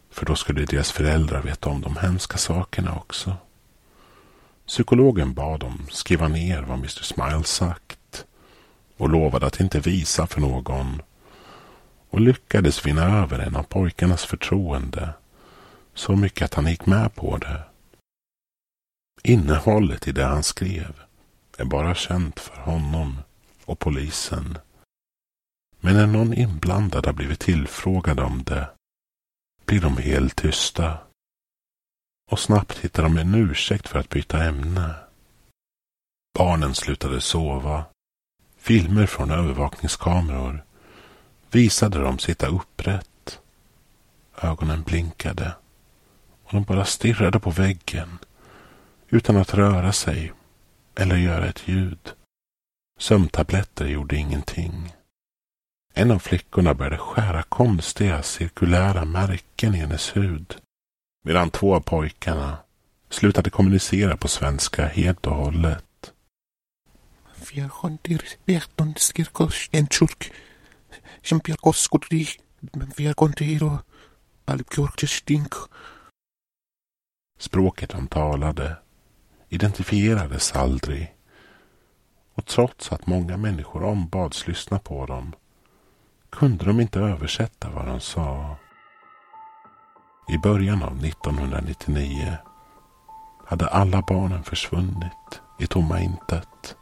För 0.09 0.25
då 0.25 0.35
skulle 0.35 0.65
deras 0.65 0.91
föräldrar 0.91 1.41
veta 1.41 1.69
om 1.69 1.81
de 1.81 1.97
hemska 1.97 2.37
sakerna 2.37 2.95
också. 2.95 3.37
Psykologen 4.67 5.33
bad 5.33 5.59
dem 5.59 5.87
skriva 5.91 6.27
ner 6.27 6.61
vad 6.61 6.77
Mr 6.77 6.87
Smile 6.87 7.43
sagt 7.43 8.25
och 8.97 9.09
lovade 9.09 9.45
att 9.45 9.59
inte 9.59 9.79
visa 9.79 10.27
för 10.27 10.41
någon 10.41 11.01
och 12.09 12.21
lyckades 12.21 12.85
vinna 12.85 13.21
över 13.21 13.39
en 13.39 13.55
av 13.55 13.63
pojkarnas 13.63 14.25
förtroende 14.25 15.13
så 15.93 16.15
mycket 16.15 16.45
att 16.45 16.53
han 16.53 16.67
gick 16.67 16.85
med 16.85 17.15
på 17.15 17.37
det. 17.37 17.63
Innehållet 19.23 20.07
i 20.07 20.11
det 20.11 20.25
han 20.25 20.43
skrev 20.43 21.01
är 21.57 21.65
bara 21.65 21.95
känt 21.95 22.39
för 22.39 22.61
honom 22.61 23.17
och 23.65 23.79
polisen. 23.79 24.57
Men 25.79 25.95
när 25.95 26.07
någon 26.07 26.33
inblandad 26.33 27.05
har 27.05 27.13
blivit 27.13 27.39
tillfrågad 27.39 28.19
om 28.19 28.43
det 28.43 28.69
blir 29.65 29.81
de 29.81 29.97
helt 29.97 30.35
tysta. 30.35 30.97
Och 32.31 32.39
snabbt 32.39 32.77
hittar 32.77 33.03
de 33.03 33.17
en 33.17 33.35
ursäkt 33.35 33.87
för 33.87 33.99
att 33.99 34.09
byta 34.09 34.43
ämne. 34.43 34.95
Barnen 36.37 36.75
slutade 36.75 37.21
sova. 37.21 37.85
Filmer 38.57 39.05
från 39.05 39.31
övervakningskameror 39.31 40.63
visade 41.51 41.99
dem 41.99 42.19
sitta 42.19 42.47
upprätt. 42.47 43.39
Ögonen 44.41 44.83
blinkade 44.83 45.55
och 46.43 46.53
de 46.53 46.63
bara 46.63 46.85
stirrade 46.85 47.39
på 47.39 47.51
väggen 47.51 48.17
utan 49.09 49.37
att 49.37 49.53
röra 49.53 49.93
sig 49.93 50.33
eller 50.95 51.15
göra 51.15 51.45
ett 51.45 51.67
ljud. 51.67 52.13
Sömntabletter 52.99 53.87
gjorde 53.87 54.15
ingenting. 54.15 54.93
En 55.93 56.11
av 56.11 56.19
flickorna 56.19 56.73
började 56.73 56.97
skära 56.97 57.43
konstiga 57.43 58.23
cirkulära 58.23 59.05
märken 59.05 59.75
i 59.75 59.77
hennes 59.77 60.15
hud. 60.15 60.55
Medan 61.23 61.49
två 61.49 61.75
av 61.75 61.79
pojkarna 61.79 62.57
slutade 63.09 63.49
kommunicera 63.49 64.17
på 64.17 64.27
svenska 64.27 64.85
helt 64.85 65.27
och 65.27 65.35
hållet. 65.35 66.13
Språket 77.39 77.89
de 77.89 78.07
talade 78.07 78.77
identifierades 79.49 80.55
aldrig 80.55 81.15
och 82.33 82.45
trots 82.45 82.91
att 82.91 83.07
många 83.07 83.37
människor 83.37 83.83
ombads 83.83 84.47
lyssna 84.47 84.79
på 84.79 85.05
dem 85.05 85.35
kunde 86.29 86.65
de 86.65 86.79
inte 86.79 86.99
översätta 86.99 87.69
vad 87.69 87.85
de 87.85 87.99
sa. 87.99 88.55
I 90.29 90.37
början 90.37 90.83
av 90.83 91.05
1999 91.05 92.37
hade 93.45 93.67
alla 93.67 94.01
barnen 94.01 94.43
försvunnit 94.43 95.41
i 95.59 95.67
tomma 95.67 95.99
intet. 95.99 96.75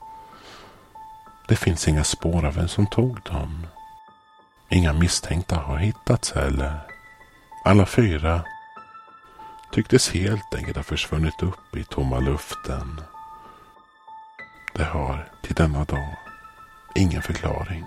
Det 1.47 1.55
finns 1.55 1.87
inga 1.87 2.03
spår 2.03 2.45
av 2.45 2.53
vem 2.53 2.67
som 2.67 2.87
tog 2.87 3.21
dem. 3.21 3.67
Inga 4.69 4.93
misstänkta 4.93 5.55
har 5.55 5.77
hittats 5.77 6.31
heller. 6.31 6.79
Alla 7.65 7.85
fyra 7.85 8.43
tycktes 9.71 10.09
helt 10.09 10.55
enkelt 10.55 10.77
ha 10.77 10.83
försvunnit 10.83 11.43
upp 11.43 11.75
i 11.75 11.83
tomma 11.83 12.19
luften. 12.19 13.01
Det 14.73 14.83
har 14.83 15.31
till 15.43 15.55
denna 15.55 15.83
dag 15.83 16.15
ingen 16.95 17.21
förklaring. 17.21 17.85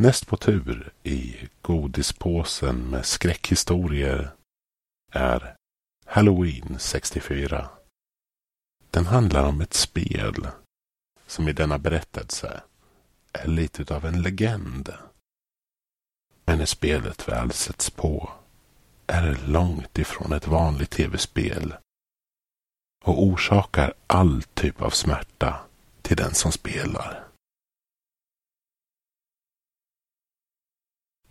Näst 0.00 0.26
på 0.26 0.36
tur 0.36 0.92
i 1.02 1.48
godispåsen 1.62 2.90
med 2.90 3.06
skräckhistorier 3.06 4.30
är 5.12 5.56
Halloween 6.06 6.78
64. 6.78 7.70
Den 8.90 9.06
handlar 9.06 9.48
om 9.48 9.60
ett 9.60 9.74
spel 9.74 10.48
som 11.26 11.48
i 11.48 11.52
denna 11.52 11.78
berättelse 11.78 12.62
är 13.32 13.48
lite 13.48 13.96
av 13.96 14.04
en 14.06 14.22
legend. 14.22 14.92
Men 16.44 16.58
när 16.58 16.66
spelet 16.66 17.28
väl 17.28 17.52
sätts 17.52 17.90
på 17.90 18.32
är 19.06 19.22
det 19.22 19.46
långt 19.46 19.98
ifrån 19.98 20.32
ett 20.32 20.46
vanligt 20.46 20.90
tv-spel 20.90 21.74
och 23.04 23.22
orsakar 23.22 23.94
all 24.06 24.42
typ 24.42 24.82
av 24.82 24.90
smärta 24.90 25.60
till 26.02 26.16
den 26.16 26.34
som 26.34 26.52
spelar. 26.52 27.27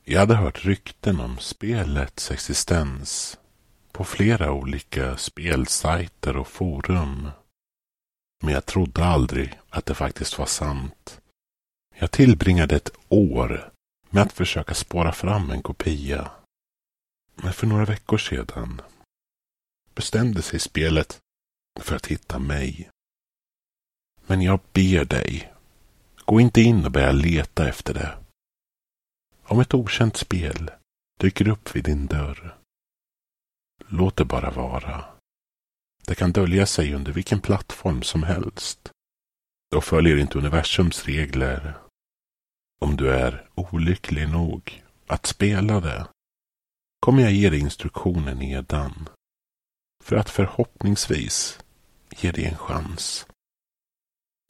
Jag 0.10 0.20
hade 0.20 0.36
hört 0.36 0.65
rykten 0.65 1.20
om 1.20 1.38
spelets 1.38 2.32
existens 2.32 3.38
på 3.91 4.04
flera 4.04 4.52
olika 4.52 5.17
spelsajter 5.17 6.38
och 6.38 6.48
forum. 6.48 7.30
Men 8.43 8.54
jag 8.54 8.65
trodde 8.65 9.06
aldrig 9.06 9.60
att 9.70 9.86
det 9.86 9.96
faktiskt 9.96 10.38
var 10.38 10.46
sant. 10.46 11.22
Jag 11.96 12.12
tillbringade 12.12 12.76
ett 12.76 12.89
år 13.10 13.72
med 14.10 14.24
att 14.24 14.34
försöka 14.34 14.74
spåra 14.74 15.12
fram 15.12 15.52
en 15.52 15.62
kopia. 15.62 16.32
Men 17.36 17.54
för 17.54 17.67
några 17.67 17.86
veckor 17.86 18.17
sedan 18.17 18.82
bestämde 19.96 20.41
sig 20.41 20.60
spelet 20.60 21.20
för 21.80 21.96
att 21.96 22.08
hitta 22.08 22.39
mig. 22.39 22.89
Men 24.26 24.41
jag 24.41 24.60
ber 24.74 25.06
dig, 25.06 25.54
gå 26.26 26.39
inte 26.39 26.62
in 26.62 26.86
och 26.86 26.91
börja 26.91 27.12
leta 27.12 27.70
efter 27.70 27.93
det. 27.93 28.27
Om 29.50 29.60
ett 29.60 29.74
okänt 29.74 30.18
spel 30.18 30.72
dyker 31.20 31.48
upp 31.48 31.76
vid 31.76 31.84
din 31.84 32.08
dörr. 32.08 32.58
Låt 33.88 34.16
det 34.16 34.26
bara 34.26 34.52
vara. 34.52 35.06
Det 36.06 36.16
kan 36.16 36.32
dölja 36.32 36.66
sig 36.66 36.94
under 36.94 37.12
vilken 37.12 37.42
plattform 37.42 38.02
som 38.02 38.24
helst. 38.24 38.92
Då 39.72 39.82
följer 39.82 40.18
inte 40.18 40.38
universums 40.38 41.06
regler. 41.06 41.78
Om 42.80 42.98
du 42.98 43.14
är 43.14 43.50
olycklig 43.56 44.30
nog 44.30 44.84
att 45.08 45.26
spela 45.26 45.80
det 45.80 46.08
kommer 47.00 47.22
jag 47.24 47.32
ge 47.32 47.50
dig 47.50 47.60
instruktioner 47.60 48.36
nedan. 48.36 49.10
För 50.04 50.16
att 50.16 50.30
förhoppningsvis 50.30 51.60
ge 52.10 52.32
dig 52.32 52.46
en 52.46 52.58
chans. 52.58 53.28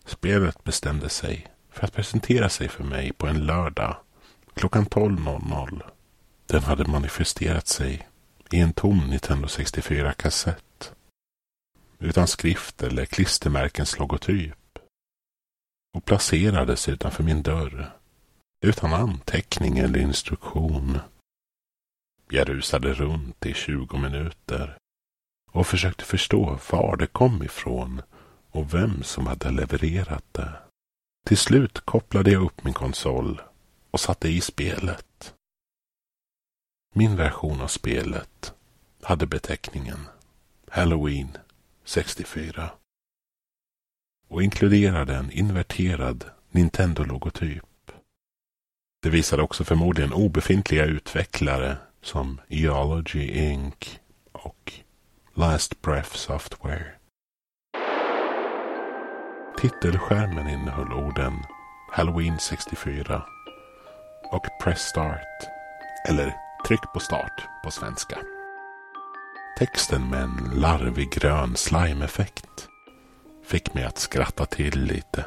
Spelet 0.06 0.64
bestämde 0.64 1.10
sig 1.10 1.48
för 1.70 1.86
att 1.86 1.94
presentera 1.94 2.50
sig 2.50 2.70
för 2.70 2.84
mig 2.84 3.14
på 3.14 3.28
en 3.28 3.46
lördag 3.46 3.98
klockan 4.58 4.86
12.00. 4.86 5.82
Den 6.46 6.64
hade 6.64 6.88
manifesterat 6.88 7.68
sig 7.68 8.08
i 8.52 8.60
en 8.60 8.74
tom 8.74 8.98
Nintendo 9.10 9.48
64-kassett. 9.48 10.94
Utan 12.00 12.28
skrift 12.28 12.84
eller 12.84 13.06
klistermärkens 13.06 14.00
logotyp. 14.00 14.80
Och 15.96 16.06
placerades 16.06 16.90
utanför 16.90 17.24
min 17.24 17.42
dörr. 17.42 17.92
Utan 18.62 18.94
anteckning 18.94 19.78
eller 19.78 20.00
instruktion. 20.00 21.00
Jag 22.30 22.50
rusade 22.50 22.94
runt 22.94 23.46
i 23.46 23.54
20 23.54 23.98
minuter 23.98 24.78
och 25.52 25.68
försökte 25.68 26.04
förstå 26.04 26.60
var 26.72 26.98
det 26.98 27.08
kom 27.08 27.44
ifrån 27.44 28.02
och 28.52 28.74
vem 28.74 29.04
som 29.04 29.28
hade 29.28 29.52
levererat 29.52 30.26
det. 30.32 30.54
Till 31.26 31.38
slut 31.38 31.80
kopplade 31.80 32.32
jag 32.32 32.44
upp 32.44 32.64
min 32.64 32.74
konsol 32.74 33.42
och 33.92 34.00
satte 34.00 34.30
i 34.30 34.42
spelet. 34.42 35.34
Min 36.96 37.16
version 37.16 37.62
av 37.62 37.68
spelet 37.68 38.54
hade 39.02 39.26
beteckningen 39.26 40.00
Halloween 40.70 41.38
64 41.84 42.70
och 44.28 44.44
inkluderade 44.44 45.16
en 45.16 45.32
inverterad 45.32 46.24
Nintendo-logotyp. 46.52 47.92
Det 49.02 49.10
visade 49.10 49.44
också 49.44 49.64
förmodligen 49.64 50.14
obefintliga 50.14 50.86
utvecklare 50.86 51.78
som 52.02 52.42
Eology 52.50 53.28
Inc. 53.28 54.00
och 54.32 54.74
Last 55.34 55.82
Breath 55.82 56.16
Software. 56.16 56.94
Titelskärmen 59.62 60.50
innehöll 60.50 60.94
orden 60.94 61.34
Halloween 61.92 62.40
64 62.40 63.24
och 64.32 64.46
Press 64.62 64.82
Start. 64.82 65.48
Eller 66.10 66.36
Tryck 66.68 66.94
på 66.94 67.00
start 67.00 67.48
på 67.64 67.72
svenska. 67.72 68.18
Texten 69.60 70.10
med 70.10 70.22
en 70.24 70.52
larvig 70.54 71.12
grön 71.12 71.56
slime-effekt 71.56 72.68
fick 73.44 73.74
mig 73.74 73.84
att 73.84 73.98
skratta 73.98 74.46
till 74.46 74.82
lite. 74.84 75.26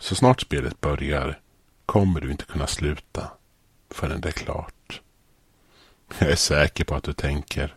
Så 0.00 0.14
snart 0.14 0.40
spelet 0.40 0.80
börjar 0.80 1.40
kommer 1.86 2.20
du 2.20 2.30
inte 2.30 2.44
kunna 2.44 2.66
sluta 2.66 3.30
förrän 3.90 4.20
det 4.20 4.28
är 4.28 4.32
klart. 4.32 5.00
Jag 6.18 6.30
är 6.30 6.36
säker 6.36 6.84
på 6.84 6.94
att 6.94 7.04
du 7.04 7.12
tänker 7.12 7.76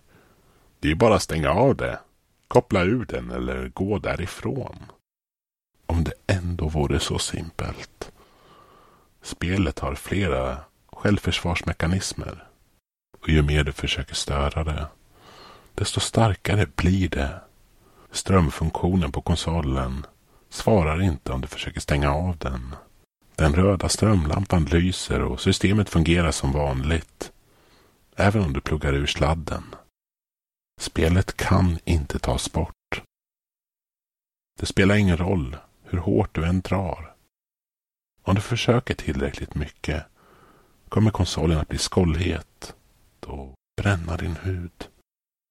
det 0.79 0.91
är 0.91 0.95
bara 0.95 1.15
att 1.15 1.21
stänga 1.21 1.49
av 1.49 1.75
det, 1.75 1.99
koppla 2.47 2.83
ur 2.83 3.05
den 3.05 3.31
eller 3.31 3.69
gå 3.69 3.99
därifrån. 3.99 4.85
Om 5.85 6.03
det 6.03 6.13
ändå 6.27 6.67
vore 6.67 6.99
så 6.99 7.19
simpelt. 7.19 8.11
Spelet 9.21 9.79
har 9.79 9.95
flera 9.95 10.57
självförsvarsmekanismer. 10.91 12.47
Och 13.21 13.29
ju 13.29 13.41
mer 13.41 13.63
du 13.63 13.71
försöker 13.71 14.15
störa 14.15 14.63
det, 14.63 14.87
desto 15.75 15.99
starkare 15.99 16.65
blir 16.75 17.09
det. 17.09 17.41
Strömfunktionen 18.11 19.11
på 19.11 19.21
konsolen 19.21 20.05
svarar 20.49 21.01
inte 21.01 21.31
om 21.31 21.41
du 21.41 21.47
försöker 21.47 21.79
stänga 21.79 22.13
av 22.13 22.37
den. 22.37 22.75
Den 23.35 23.55
röda 23.55 23.89
strömlampan 23.89 24.65
lyser 24.65 25.21
och 25.21 25.41
systemet 25.41 25.89
fungerar 25.89 26.31
som 26.31 26.51
vanligt. 26.51 27.31
Även 28.15 28.43
om 28.43 28.53
du 28.53 28.61
pluggar 28.61 28.93
ur 28.93 29.05
sladden. 29.05 29.63
Spelet 30.81 31.37
kan 31.37 31.79
inte 31.85 32.19
tas 32.19 32.51
bort. 32.51 33.03
Det 34.59 34.65
spelar 34.65 34.95
ingen 34.95 35.17
roll 35.17 35.57
hur 35.83 35.97
hårt 35.97 36.35
du 36.35 36.45
än 36.45 36.61
drar. 36.61 37.13
Om 38.27 38.35
du 38.35 38.41
försöker 38.41 38.93
tillräckligt 38.93 39.55
mycket 39.55 40.05
kommer 40.89 41.11
konsolen 41.11 41.57
att 41.57 41.67
bli 41.67 41.77
skållhet 41.77 42.75
och 43.25 43.53
bränna 43.81 44.17
din 44.17 44.35
hud. 44.35 44.87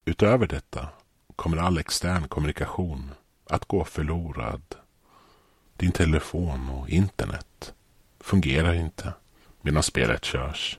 Utöver 0.06 0.46
detta 0.46 0.88
kommer 1.36 1.56
all 1.56 1.78
extern 1.78 2.28
kommunikation 2.28 3.10
att 3.44 3.64
gå 3.64 3.84
förlorad. 3.84 4.62
Din 5.76 5.92
telefon 5.92 6.70
och 6.70 6.88
internet 6.88 7.74
fungerar 8.20 8.74
inte 8.74 9.12
medan 9.60 9.82
spelet 9.82 10.24
körs. 10.24 10.78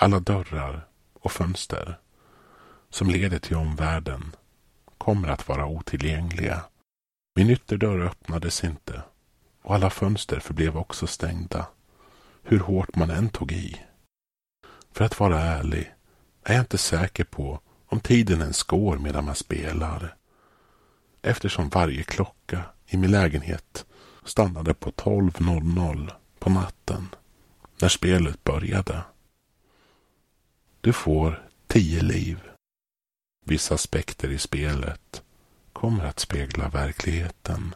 Alla 0.00 0.20
dörrar 0.20 0.86
och 1.12 1.32
fönster 1.32 1.98
som 2.90 3.10
leder 3.10 3.38
till 3.38 3.56
omvärlden 3.56 4.36
kommer 4.98 5.28
att 5.28 5.48
vara 5.48 5.66
otillgängliga. 5.66 6.64
Min 7.34 7.50
ytterdörr 7.50 8.00
öppnades 8.00 8.64
inte 8.64 9.02
och 9.62 9.74
alla 9.74 9.90
fönster 9.90 10.40
förblev 10.40 10.76
också 10.76 11.06
stängda. 11.06 11.66
Hur 12.42 12.58
hårt 12.58 12.96
man 12.96 13.10
än 13.10 13.28
tog 13.28 13.52
i. 13.52 13.80
För 14.92 15.04
att 15.04 15.20
vara 15.20 15.40
ärlig 15.40 15.94
är 16.44 16.54
jag 16.54 16.62
inte 16.62 16.78
säker 16.78 17.24
på 17.24 17.60
om 17.86 18.00
tiden 18.00 18.40
ens 18.40 18.62
går 18.62 18.98
medan 18.98 19.24
man 19.24 19.34
spelar. 19.34 20.16
Eftersom 21.22 21.68
varje 21.68 22.02
klocka 22.02 22.64
i 22.86 22.96
min 22.96 23.10
lägenhet 23.10 23.86
stannade 24.24 24.74
på 24.74 24.90
12.00 24.90 26.10
på 26.38 26.50
natten 26.50 27.08
när 27.80 27.88
spelet 27.88 28.44
började. 28.44 29.02
Du 30.80 30.92
får 30.92 31.48
tio 31.66 32.02
liv. 32.02 32.40
Vissa 33.46 33.74
aspekter 33.74 34.30
i 34.30 34.38
spelet 34.38 35.22
kommer 35.72 36.04
att 36.04 36.20
spegla 36.20 36.68
verkligheten. 36.68 37.74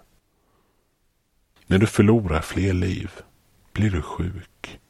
När 1.66 1.78
du 1.78 1.86
förlorar 1.86 2.40
fler 2.40 2.72
liv 2.72 3.10
blir 3.72 3.90
du 3.90 4.02
sjuk. 4.02 4.80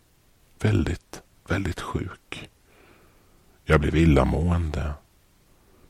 Väldigt, 0.61 1.23
väldigt 1.49 1.81
sjuk. 1.81 2.51
Jag 3.65 3.81
blev 3.81 3.97
illamående. 3.97 4.95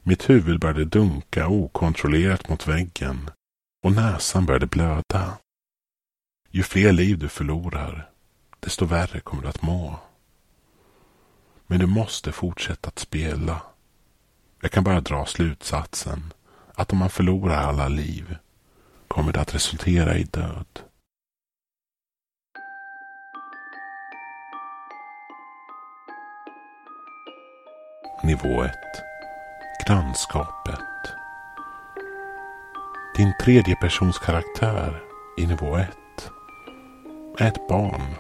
Mitt 0.03 0.31
huvud 0.31 0.61
började 0.61 0.85
dunka 0.85 1.49
okontrollerat 1.49 2.49
mot 2.49 2.67
väggen 2.67 3.31
och 3.83 3.93
näsan 3.93 4.47
började 4.47 4.67
blöda. 4.67 5.39
Ju 6.51 6.63
fler 6.63 6.93
liv 6.93 7.19
du 7.19 7.29
förlorar, 7.29 8.11
desto 8.61 8.85
värre 8.85 9.21
kommer 9.21 9.43
du 9.43 9.49
att 9.49 9.63
må. 9.63 9.99
Men 11.67 11.79
du 11.79 11.87
måste 11.87 12.33
fortsätta 12.33 12.89
att 12.89 12.99
spela. 12.99 13.63
Jag 14.61 14.71
kan 14.71 14.85
bara 14.85 15.01
dra 15.01 15.27
slutsatsen 15.27 16.33
att 16.75 16.93
om 16.93 16.99
man 16.99 17.11
förlorar 17.11 17.63
alla 17.63 17.89
liv 17.89 18.37
kommer 19.15 19.33
det 19.33 19.41
att 19.41 19.55
resultera 19.55 20.17
i 20.17 20.25
död. 20.25 20.67
Nivå 28.25 28.63
1 28.63 28.73
Grannskapet 29.87 30.79
Din 33.17 33.33
tredje 33.43 33.77
persons 33.77 34.19
karaktär 34.19 35.03
i 35.39 35.47
nivå 35.47 35.77
1 35.77 35.91
är 37.39 37.49
ett 37.49 37.69
barn 37.69 38.15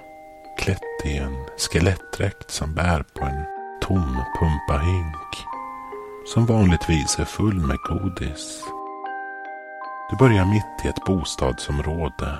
klätt 0.58 0.80
i 1.04 1.16
en 1.16 1.46
skelettdräkt 1.58 2.50
som 2.50 2.74
bär 2.74 3.02
på 3.02 3.24
en 3.24 3.44
tom 3.80 4.22
pumpahink 4.38 5.34
som 6.26 6.46
vanligtvis 6.46 7.18
är 7.18 7.24
full 7.24 7.60
med 7.60 7.78
godis. 7.78 8.64
Du 10.10 10.16
börjar 10.16 10.44
mitt 10.44 10.84
i 10.84 10.88
ett 10.88 11.04
bostadsområde 11.04 12.38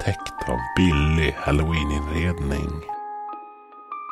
täckt 0.00 0.48
av 0.48 0.58
billig 0.76 1.36
halloweeninredning. 1.38 2.82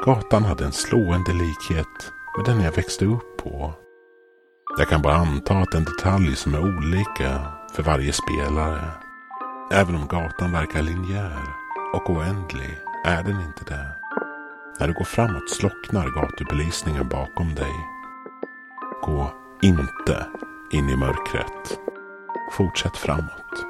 Gatan 0.04 0.44
hade 0.44 0.64
en 0.64 0.72
slående 0.72 1.32
likhet 1.32 2.12
med 2.36 2.46
den 2.46 2.60
jag 2.60 2.72
växte 2.72 3.04
upp 3.04 3.36
på. 3.36 3.72
Jag 4.78 4.88
kan 4.88 5.02
bara 5.02 5.14
anta 5.14 5.54
att 5.54 5.74
en 5.74 5.84
detalj 5.84 6.36
som 6.36 6.54
är 6.54 6.76
olika 6.76 7.40
för 7.72 7.82
varje 7.82 8.12
spelare. 8.12 8.90
Även 9.72 9.94
om 9.94 10.06
gatan 10.06 10.52
verkar 10.52 10.82
linjär 10.82 11.42
och 11.94 12.10
oändlig 12.10 12.78
är 13.04 13.22
den 13.22 13.40
inte 13.40 13.64
det. 13.64 13.88
När 14.80 14.88
du 14.88 14.92
går 14.94 15.04
framåt 15.04 15.50
slocknar 15.50 16.08
gatubelysningen 16.08 17.08
bakom 17.08 17.54
dig. 17.54 17.74
Gå 19.02 19.30
inte 19.62 20.26
in 20.72 20.88
i 20.88 20.96
mörkret. 20.96 21.78
Fortsätt 22.50 22.96
framåt. 22.96 23.66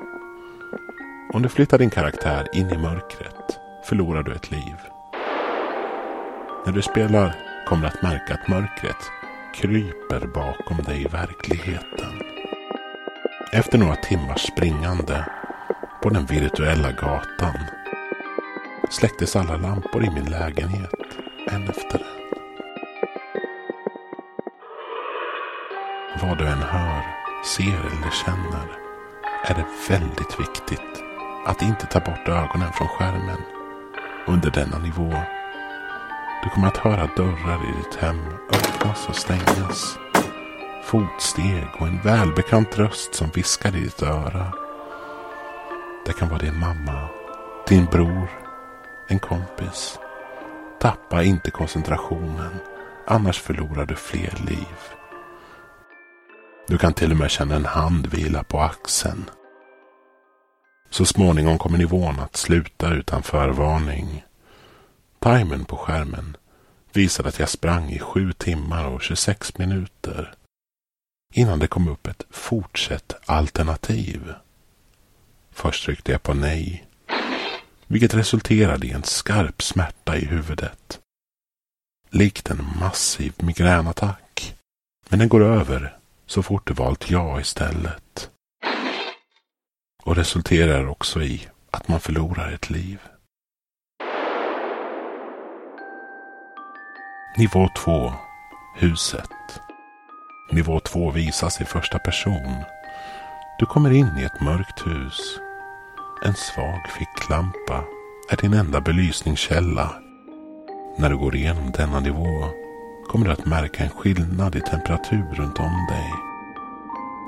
Om 1.32 1.42
du 1.42 1.48
flyttar 1.48 1.78
din 1.78 1.90
karaktär 1.90 2.48
in 2.52 2.70
i 2.70 2.78
mörkret 2.78 3.58
förlorar 3.84 4.22
du 4.22 4.32
ett 4.32 4.50
liv. 4.50 4.76
När 6.66 6.72
du 6.72 6.82
spelar 6.82 7.36
kommer 7.66 7.82
du 7.82 7.88
att 7.88 8.02
märka 8.02 8.34
att 8.34 8.48
mörkret 8.48 9.10
kryper 9.54 10.26
bakom 10.26 10.76
dig 10.76 11.02
i 11.02 11.08
verkligheten. 11.08 12.22
Efter 13.52 13.78
några 13.78 13.96
timmars 13.96 14.40
springande 14.40 15.24
på 16.02 16.08
den 16.08 16.26
virtuella 16.26 16.92
gatan 16.92 17.58
släcktes 18.90 19.36
alla 19.36 19.56
lampor 19.56 20.04
i 20.04 20.10
min 20.10 20.24
lägenhet 20.24 20.90
en 21.50 21.68
efter 21.68 21.98
en. 21.98 22.04
Vad 26.28 26.38
du 26.38 26.46
än 26.46 26.58
hör, 26.58 27.13
ser 27.44 27.80
eller 27.80 28.10
känner 28.24 28.78
är 29.44 29.54
det 29.54 29.66
väldigt 29.88 30.40
viktigt 30.40 31.02
att 31.46 31.62
inte 31.62 31.86
ta 31.86 32.00
bort 32.00 32.28
ögonen 32.28 32.72
från 32.72 32.88
skärmen 32.88 33.42
under 34.26 34.50
denna 34.50 34.78
nivå. 34.78 35.14
Du 36.42 36.50
kommer 36.50 36.68
att 36.68 36.76
höra 36.76 37.08
dörrar 37.16 37.60
i 37.64 37.76
ditt 37.76 37.94
hem 37.94 38.20
öppnas 38.52 39.08
och 39.08 39.16
stängas. 39.16 39.98
Fotsteg 40.84 41.68
och 41.78 41.86
en 41.86 42.00
välbekant 42.00 42.78
röst 42.78 43.14
som 43.14 43.30
viskar 43.34 43.76
i 43.76 43.80
ditt 43.80 44.02
öra. 44.02 44.52
Det 46.06 46.12
kan 46.12 46.28
vara 46.28 46.38
din 46.38 46.58
mamma, 46.58 47.08
din 47.68 47.84
bror 47.84 48.28
en 49.08 49.18
kompis. 49.18 49.98
Tappa 50.80 51.22
inte 51.22 51.50
koncentrationen, 51.50 52.60
annars 53.06 53.40
förlorar 53.40 53.86
du 53.86 53.94
fler 53.94 54.34
liv. 54.46 54.76
Du 56.66 56.78
kan 56.78 56.94
till 56.94 57.10
och 57.10 57.16
med 57.16 57.30
känna 57.30 57.54
en 57.54 57.64
hand 57.64 58.06
vila 58.06 58.44
på 58.44 58.60
axeln. 58.60 59.30
Så 60.90 61.04
småningom 61.04 61.58
kommer 61.58 61.78
nivån 61.78 62.20
att 62.20 62.36
sluta 62.36 62.94
utan 62.94 63.22
förvarning. 63.22 64.24
Timern 65.18 65.64
på 65.64 65.76
skärmen 65.76 66.36
visade 66.92 67.28
att 67.28 67.38
jag 67.38 67.48
sprang 67.48 67.90
i 67.90 67.98
sju 67.98 68.32
timmar 68.32 68.84
och 68.84 69.02
26 69.02 69.58
minuter 69.58 70.34
innan 71.32 71.58
det 71.58 71.66
kom 71.66 71.88
upp 71.88 72.06
ett 72.06 72.26
fortsätt 72.30 73.14
alternativ. 73.26 74.34
Först 75.50 75.84
tryckte 75.84 76.12
jag 76.12 76.22
på 76.22 76.34
nej 76.34 76.84
vilket 77.86 78.14
resulterade 78.14 78.86
i 78.86 78.90
en 78.90 79.02
skarp 79.02 79.62
smärta 79.62 80.16
i 80.16 80.24
huvudet. 80.24 81.00
Likt 82.10 82.50
en 82.50 82.66
massiv 82.80 83.32
migränattack. 83.36 84.54
Men 85.08 85.18
den 85.18 85.28
går 85.28 85.44
över 85.44 85.96
så 86.26 86.42
fort 86.42 86.66
du 86.66 86.74
valt 86.74 87.10
ja 87.10 87.40
istället. 87.40 88.30
Och 90.04 90.16
resulterar 90.16 90.86
också 90.86 91.22
i 91.22 91.48
att 91.70 91.88
man 91.88 92.00
förlorar 92.00 92.52
ett 92.52 92.70
liv. 92.70 92.98
Nivå 97.38 97.68
2 97.84 98.12
Huset 98.76 99.30
Nivå 100.52 100.80
2 100.80 101.10
visas 101.10 101.60
i 101.60 101.64
första 101.64 101.98
person. 101.98 102.64
Du 103.58 103.66
kommer 103.66 103.90
in 103.90 104.18
i 104.18 104.22
ett 104.22 104.40
mörkt 104.40 104.86
hus 104.86 105.40
en 106.24 106.34
svag 106.34 106.88
ficklampa 106.98 107.84
är 108.30 108.36
din 108.36 108.54
enda 108.54 108.80
belysningskälla. 108.80 109.94
När 110.98 111.10
du 111.10 111.16
går 111.16 111.36
igenom 111.36 111.70
denna 111.70 112.00
nivå 112.00 112.44
kommer 113.08 113.26
du 113.26 113.32
att 113.32 113.46
märka 113.46 113.84
en 113.84 113.90
skillnad 113.90 114.56
i 114.56 114.60
temperatur 114.60 115.24
runt 115.32 115.58
om 115.58 115.86
dig. 115.88 116.12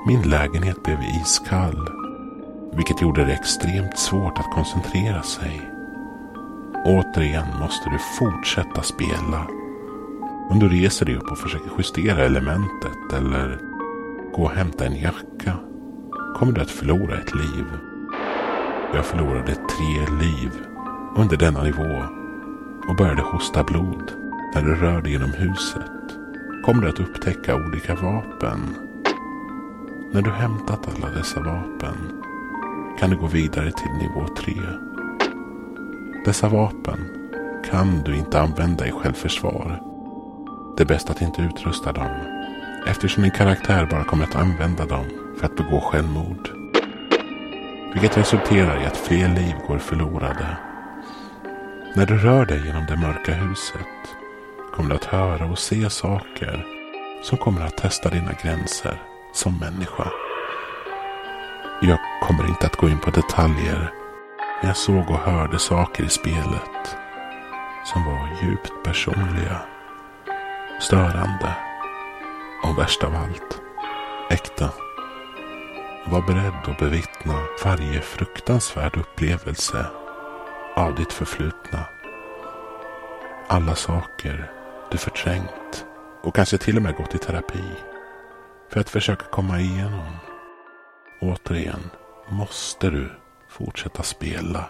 Min 0.07 0.21
lägenhet 0.21 0.83
blev 0.83 0.99
iskall, 1.01 1.87
vilket 2.73 3.01
gjorde 3.01 3.25
det 3.25 3.33
extremt 3.33 3.97
svårt 3.97 4.37
att 4.37 4.51
koncentrera 4.51 5.23
sig. 5.23 5.61
Återigen 6.85 7.59
måste 7.59 7.89
du 7.89 7.97
fortsätta 8.19 8.81
spela. 8.81 9.47
Om 10.49 10.59
du 10.59 10.69
reser 10.69 11.05
dig 11.05 11.15
upp 11.15 11.31
och 11.31 11.37
försöker 11.37 11.71
justera 11.77 12.25
elementet 12.25 13.13
eller 13.13 13.59
gå 14.35 14.43
och 14.43 14.51
hämta 14.51 14.85
en 14.85 14.95
jacka 14.95 15.53
kommer 16.35 16.53
du 16.53 16.61
att 16.61 16.71
förlora 16.71 17.17
ett 17.17 17.35
liv. 17.35 17.65
Jag 18.93 19.05
förlorade 19.05 19.55
tre 19.55 20.15
liv 20.21 20.51
under 21.17 21.37
denna 21.37 21.63
nivå 21.63 22.03
och 22.89 22.95
började 22.95 23.21
hosta 23.21 23.63
blod 23.63 24.26
när 24.53 24.61
du 24.61 24.75
rör 24.75 25.01
dig 25.01 25.11
genom 25.11 25.33
huset 25.33 25.91
kommer 26.65 26.81
du 26.81 26.89
att 26.89 26.99
upptäcka 26.99 27.55
olika 27.55 27.95
vapen. 27.95 28.75
När 30.11 30.21
du 30.21 30.29
hämtat 30.31 30.87
alla 30.87 31.09
dessa 31.09 31.39
vapen 31.39 32.23
kan 32.99 33.09
du 33.09 33.17
gå 33.17 33.27
vidare 33.27 33.71
till 33.71 33.91
nivå 33.91 34.27
3. 34.37 34.53
Dessa 36.25 36.49
vapen 36.49 36.99
kan 37.69 38.03
du 38.03 38.15
inte 38.15 38.41
använda 38.41 38.87
i 38.87 38.91
självförsvar. 38.91 39.81
Det 40.77 40.83
är 40.83 40.87
bäst 40.87 41.09
att 41.09 41.21
inte 41.21 41.41
utrusta 41.41 41.93
dem 41.93 42.11
eftersom 42.87 43.23
din 43.23 43.31
karaktär 43.31 43.87
bara 43.91 44.03
kommer 44.03 44.23
att 44.23 44.35
använda 44.35 44.85
dem 44.85 45.05
för 45.37 45.45
att 45.45 45.55
begå 45.55 45.79
självmord. 45.79 46.49
Vilket 47.93 48.17
resulterar 48.17 48.81
i 48.81 48.85
att 48.85 48.97
fler 48.97 49.27
liv 49.27 49.55
går 49.67 49.77
förlorade. 49.77 50.57
När 51.95 52.05
du 52.05 52.17
rör 52.17 52.45
dig 52.45 52.65
genom 52.65 52.85
det 52.85 52.97
mörka 52.97 53.33
huset 53.33 54.17
kommer 54.77 54.89
du 54.89 54.95
att 54.95 55.05
höra 55.05 55.45
och 55.45 55.59
se 55.59 55.89
saker 55.89 56.65
som 57.21 57.37
kommer 57.37 57.61
att 57.61 57.77
testa 57.77 58.09
dina 58.09 58.31
gränser 58.43 59.01
som 59.33 59.57
människa. 59.59 60.11
Jag 61.81 61.99
kommer 62.23 62.47
inte 62.47 62.65
att 62.65 62.75
gå 62.75 62.89
in 62.89 62.99
på 62.99 63.09
detaljer, 63.09 63.93
men 64.61 64.67
jag 64.67 64.77
såg 64.77 65.09
och 65.09 65.19
hörde 65.19 65.59
saker 65.59 66.03
i 66.03 66.09
spelet 66.09 66.97
som 67.85 68.05
var 68.05 68.29
djupt 68.41 68.73
personliga, 68.83 69.61
störande 70.79 71.55
och 72.63 72.77
värst 72.77 73.03
av 73.03 73.15
allt, 73.15 73.61
äkta. 74.29 74.69
Var 76.05 76.21
beredd 76.21 76.73
att 76.73 76.79
bevittna 76.79 77.39
varje 77.63 78.01
fruktansvärd 78.01 78.97
upplevelse 78.97 79.85
av 80.75 80.95
ditt 80.95 81.13
förflutna. 81.13 81.85
Alla 83.47 83.75
saker 83.75 84.56
du 84.91 84.97
förträngt 84.97 85.85
och 86.23 86.35
kanske 86.35 86.57
till 86.57 86.77
och 86.77 86.81
med 86.83 86.95
gått 86.95 87.15
i 87.15 87.17
terapi 87.17 87.63
för 88.69 88.79
att 88.79 88.89
försöka 88.89 89.25
komma 89.25 89.59
igenom. 89.59 90.15
Återigen 91.21 91.89
måste 92.29 92.89
du 92.89 93.11
fortsätta 93.49 94.03
spela 94.03 94.69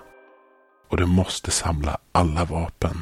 och 0.89 0.97
du 0.97 1.05
måste 1.05 1.51
samla 1.51 1.97
alla 2.11 2.45
vapen. 2.45 2.97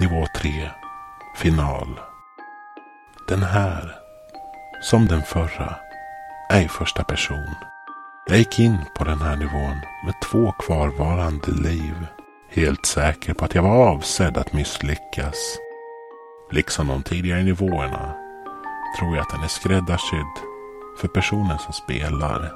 Nivå 0.00 0.26
3. 0.36 0.70
Final. 1.36 2.00
Den 3.28 3.42
här, 3.42 3.94
som 4.82 5.06
den 5.06 5.22
förra, 5.22 5.76
är 6.50 6.62
i 6.64 6.68
första 6.68 7.04
person. 7.04 7.54
Jag 8.26 8.38
gick 8.38 8.58
in 8.58 8.78
på 8.94 9.04
den 9.04 9.18
här 9.18 9.36
nivån 9.36 9.80
med 10.04 10.14
två 10.30 10.52
kvarvarande 10.52 11.52
liv. 11.52 12.06
Helt 12.54 12.86
säker 12.86 13.34
på 13.34 13.44
att 13.44 13.54
jag 13.54 13.62
var 13.62 13.88
avsedd 13.88 14.36
att 14.36 14.52
misslyckas. 14.52 15.58
Liksom 16.50 16.86
de 16.86 17.02
tidigare 17.02 17.42
nivåerna 17.42 18.14
tror 18.98 19.16
jag 19.16 19.22
att 19.22 19.30
den 19.30 19.42
är 19.42 19.48
skräddarsydd 19.48 20.34
för 20.98 21.08
personen 21.08 21.58
som 21.58 21.72
spelar. 21.72 22.52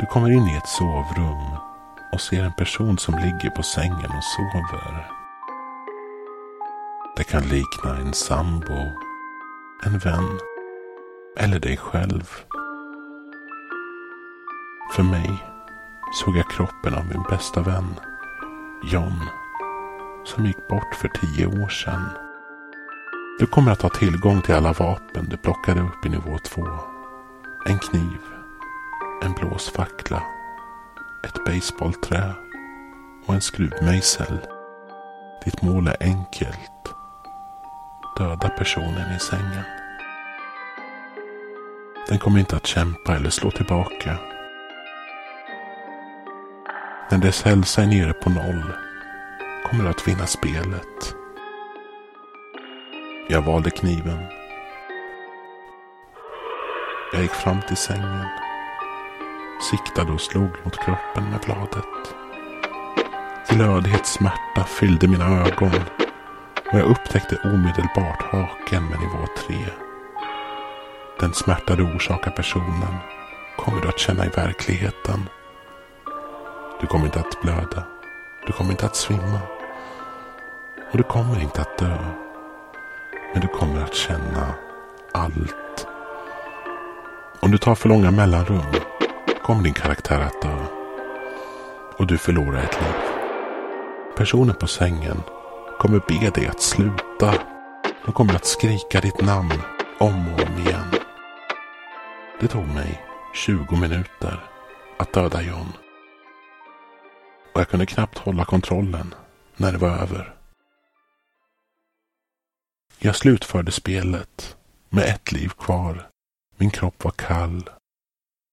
Du 0.00 0.06
kommer 0.06 0.30
in 0.30 0.48
i 0.48 0.56
ett 0.56 0.68
sovrum 0.68 1.56
och 2.12 2.20
ser 2.20 2.44
en 2.44 2.52
person 2.52 2.98
som 2.98 3.14
ligger 3.14 3.50
på 3.50 3.62
sängen 3.62 4.10
och 4.16 4.24
sover. 4.24 5.06
Det 7.16 7.24
kan 7.24 7.42
likna 7.42 7.96
en 7.96 8.12
sambo, 8.12 8.78
en 9.84 9.98
vän 9.98 10.38
eller 11.38 11.58
dig 11.58 11.76
själv. 11.76 12.30
För 14.94 15.02
mig 15.02 15.30
såg 16.12 16.36
jag 16.36 16.50
kroppen 16.50 16.94
av 16.94 17.06
min 17.06 17.22
bästa 17.22 17.60
vän, 17.60 17.94
John, 18.82 19.20
som 20.24 20.46
gick 20.46 20.68
bort 20.68 20.94
för 20.94 21.08
tio 21.08 21.46
år 21.46 21.68
sedan. 21.68 22.08
Du 23.38 23.46
kommer 23.46 23.72
att 23.72 23.82
ha 23.82 23.88
tillgång 23.88 24.42
till 24.42 24.54
alla 24.54 24.72
vapen 24.72 25.26
du 25.30 25.36
plockade 25.36 25.80
upp 25.80 26.06
i 26.06 26.08
nivå 26.08 26.38
2. 26.38 26.68
En 27.66 27.78
kniv, 27.78 28.18
en 29.22 29.32
blåsfackla, 29.32 30.22
ett 31.24 31.44
baseballträ 31.44 32.34
och 33.26 33.34
en 33.34 33.40
skruvmejsel. 33.40 34.38
Ditt 35.44 35.62
mål 35.62 35.88
är 35.88 35.96
enkelt. 36.00 36.94
Döda 38.18 38.48
personen 38.48 39.16
i 39.16 39.20
sängen. 39.20 39.64
Den 42.08 42.18
kommer 42.18 42.40
inte 42.40 42.56
att 42.56 42.66
kämpa 42.66 43.16
eller 43.16 43.30
slå 43.30 43.50
tillbaka. 43.50 44.18
När 47.10 47.18
dess 47.18 47.42
hälsa 47.42 47.82
är 47.82 47.86
nere 47.86 48.12
på 48.12 48.30
noll 48.30 48.72
kommer 49.66 49.84
du 49.84 49.90
att 49.90 50.08
vinna 50.08 50.26
spelet. 50.26 51.14
Jag 53.28 53.42
valde 53.42 53.70
kniven. 53.70 54.18
Jag 57.12 57.22
gick 57.22 57.30
fram 57.30 57.62
till 57.68 57.76
sängen. 57.76 58.26
Siktade 59.70 60.12
och 60.12 60.20
slog 60.20 60.50
mot 60.64 60.76
kroppen 60.76 61.30
med 61.30 61.40
bladet. 61.44 62.14
Glödhet 63.48 64.06
smärta 64.06 64.64
fyllde 64.64 65.08
mina 65.08 65.46
ögon 65.46 65.80
och 66.72 66.78
jag 66.78 66.90
upptäckte 66.90 67.36
omedelbart 67.44 68.22
haken 68.22 68.84
med 68.84 69.00
nivå 69.00 69.26
3. 69.46 69.56
Den 71.20 71.34
smärta 71.34 71.76
du 71.76 71.82
orsakar 71.82 72.30
personen 72.30 72.96
kommer 73.56 73.82
du 73.82 73.88
att 73.88 73.98
känna 73.98 74.26
i 74.26 74.28
verkligheten. 74.28 75.28
Du 76.80 76.86
kommer 76.86 77.06
inte 77.06 77.20
att 77.20 77.40
blöda. 77.42 77.84
Du 78.46 78.52
kommer 78.52 78.70
inte 78.70 78.86
att 78.86 78.96
svimma. 78.96 79.40
Och 80.92 80.96
du 80.96 81.02
kommer 81.02 81.40
inte 81.40 81.60
att 81.60 81.78
dö. 81.78 81.98
Men 83.32 83.40
du 83.40 83.48
kommer 83.48 83.82
att 83.82 83.94
känna 83.94 84.54
allt. 85.12 85.86
Om 87.40 87.50
du 87.50 87.58
tar 87.58 87.74
för 87.74 87.88
långa 87.88 88.10
mellanrum 88.10 88.74
kommer 89.42 89.62
din 89.62 89.74
karaktär 89.74 90.20
att 90.20 90.42
dö. 90.42 90.64
Och 91.98 92.06
du 92.06 92.18
förlorar 92.18 92.62
ett 92.62 92.80
liv. 92.80 92.94
Personen 94.16 94.54
på 94.54 94.66
sängen 94.66 95.22
kommer 95.78 96.00
be 96.08 96.30
dig 96.30 96.46
att 96.46 96.60
sluta. 96.60 97.34
De 98.04 98.12
kommer 98.12 98.34
att 98.34 98.46
skrika 98.46 99.00
ditt 99.00 99.20
namn 99.20 99.62
om 99.98 100.28
och 100.34 100.42
om 100.42 100.58
igen. 100.58 100.94
Det 102.40 102.48
tog 102.48 102.68
mig 102.68 103.04
20 103.34 103.76
minuter 103.76 104.44
att 104.98 105.12
döda 105.12 105.42
John. 105.42 105.85
Och 107.56 107.60
jag 107.60 107.68
kunde 107.68 107.86
knappt 107.86 108.18
hålla 108.18 108.44
kontrollen 108.44 109.14
när 109.56 109.72
det 109.72 109.78
var 109.78 109.88
över. 109.88 110.34
Jag 112.98 113.16
slutförde 113.16 113.72
spelet 113.72 114.56
med 114.88 115.04
ett 115.04 115.32
liv 115.32 115.48
kvar. 115.48 116.08
Min 116.56 116.70
kropp 116.70 117.04
var 117.04 117.10
kall 117.10 117.70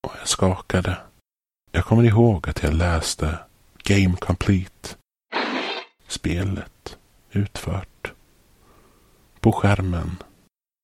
och 0.07 0.13
jag 0.19 0.27
skakade. 0.27 0.97
Jag 1.71 1.85
kommer 1.85 2.03
ihåg 2.03 2.49
att 2.49 2.63
jag 2.63 2.73
läste 2.73 3.39
Game 3.83 4.15
Complete. 4.15 4.95
Spelet 6.07 6.97
utfört. 7.31 8.13
På 9.39 9.51
skärmen 9.51 10.17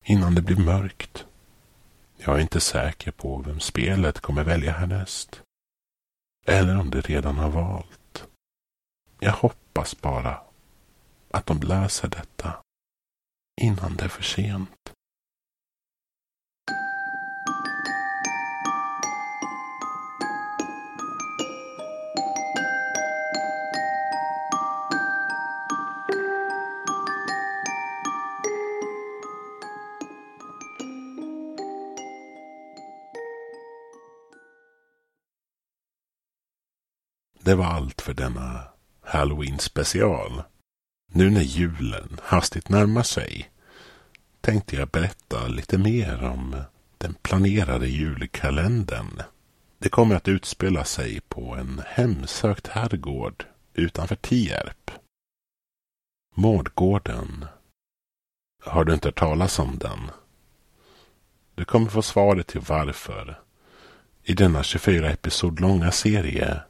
innan 0.06 0.36
det 0.36 0.42
blev 0.42 0.60
mörkt. 0.60 1.26
Jag 2.18 2.36
är 2.36 2.42
inte 2.42 2.60
säker 2.60 3.12
på 3.12 3.44
vem 3.46 3.60
spelet 3.60 4.20
kommer 4.20 4.44
välja 4.44 4.72
härnäst. 4.72 5.42
Eller 6.46 6.80
om 6.80 6.90
det 6.90 7.02
redan 7.02 7.38
har 7.38 7.50
valt. 7.50 7.99
Jag 9.22 9.32
hoppas 9.32 10.02
bara 10.02 10.42
att 11.32 11.46
de 11.46 11.60
läser 11.60 12.08
detta 12.08 12.54
innan 13.62 13.96
det 13.96 14.04
är 14.04 14.10
för 14.10 14.24
sent. 14.24 14.94
Det 37.44 37.56
var 37.56 37.66
allt 37.66 38.02
för 38.02 38.14
denna 38.14 38.79
Halloween 39.10 39.60
special. 39.60 40.44
Nu 41.12 41.30
när 41.30 41.42
julen 41.42 42.20
hastigt 42.24 42.70
närmar 42.70 43.04
sig 43.04 43.52
tänkte 44.42 44.76
jag 44.76 44.88
berätta 44.88 45.48
lite 45.48 45.78
mer 45.78 46.24
om 46.24 46.62
den 46.98 47.14
planerade 47.14 47.88
julkalendern. 47.88 49.22
Det 49.78 49.90
kommer 49.90 50.16
att 50.16 50.28
utspela 50.28 50.84
sig 50.84 51.22
på 51.22 51.56
en 51.56 51.82
hemsökt 51.88 52.68
herrgård 52.68 53.46
utanför 53.74 54.16
Tierp. 54.16 54.92
Mårdgården. 56.36 57.46
Har 58.66 58.86
du 58.86 58.94
inte 58.94 59.08
hört 59.08 59.20
talas 59.20 59.60
om 59.60 59.78
den? 59.78 60.00
Du 61.56 61.66
kommer 61.66 61.90
få 61.90 62.02
svaret 62.02 62.48
till 62.48 62.62
varför 62.62 63.40
i 64.24 64.34
denna 64.34 64.64
24 64.64 65.10
episod 65.10 65.60
långa 65.60 65.92
serie 65.92 66.62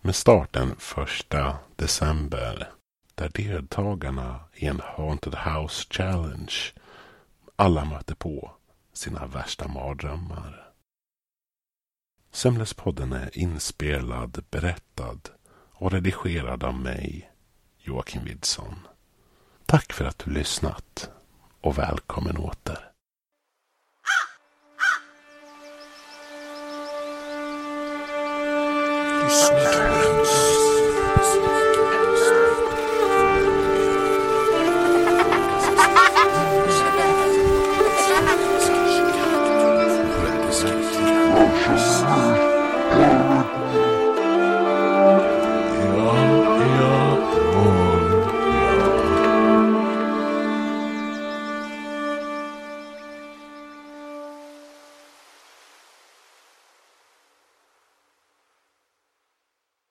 med 0.00 0.14
start 0.14 0.52
den 0.52 0.76
första 0.76 1.58
december 1.76 2.70
där 3.14 3.28
deltagarna 3.28 4.40
i 4.54 4.66
en 4.66 4.80
Haunted 4.80 5.34
House 5.34 5.86
Challenge 5.90 6.54
alla 7.56 7.84
möter 7.84 8.14
på 8.14 8.50
sina 8.92 9.26
värsta 9.26 9.68
mardrömmar. 9.68 10.72
Sömnlöspodden 12.30 13.12
är 13.12 13.38
inspelad, 13.38 14.44
berättad 14.50 15.18
och 15.72 15.92
redigerad 15.92 16.64
av 16.64 16.74
mig, 16.74 17.30
Joakim 17.78 18.24
Widsson. 18.24 18.88
Tack 19.66 19.92
för 19.92 20.04
att 20.04 20.18
du 20.18 20.30
lyssnat 20.30 21.10
och 21.60 21.78
välkommen 21.78 22.36
åter. 22.36 22.92
Lyssna. 29.26 29.66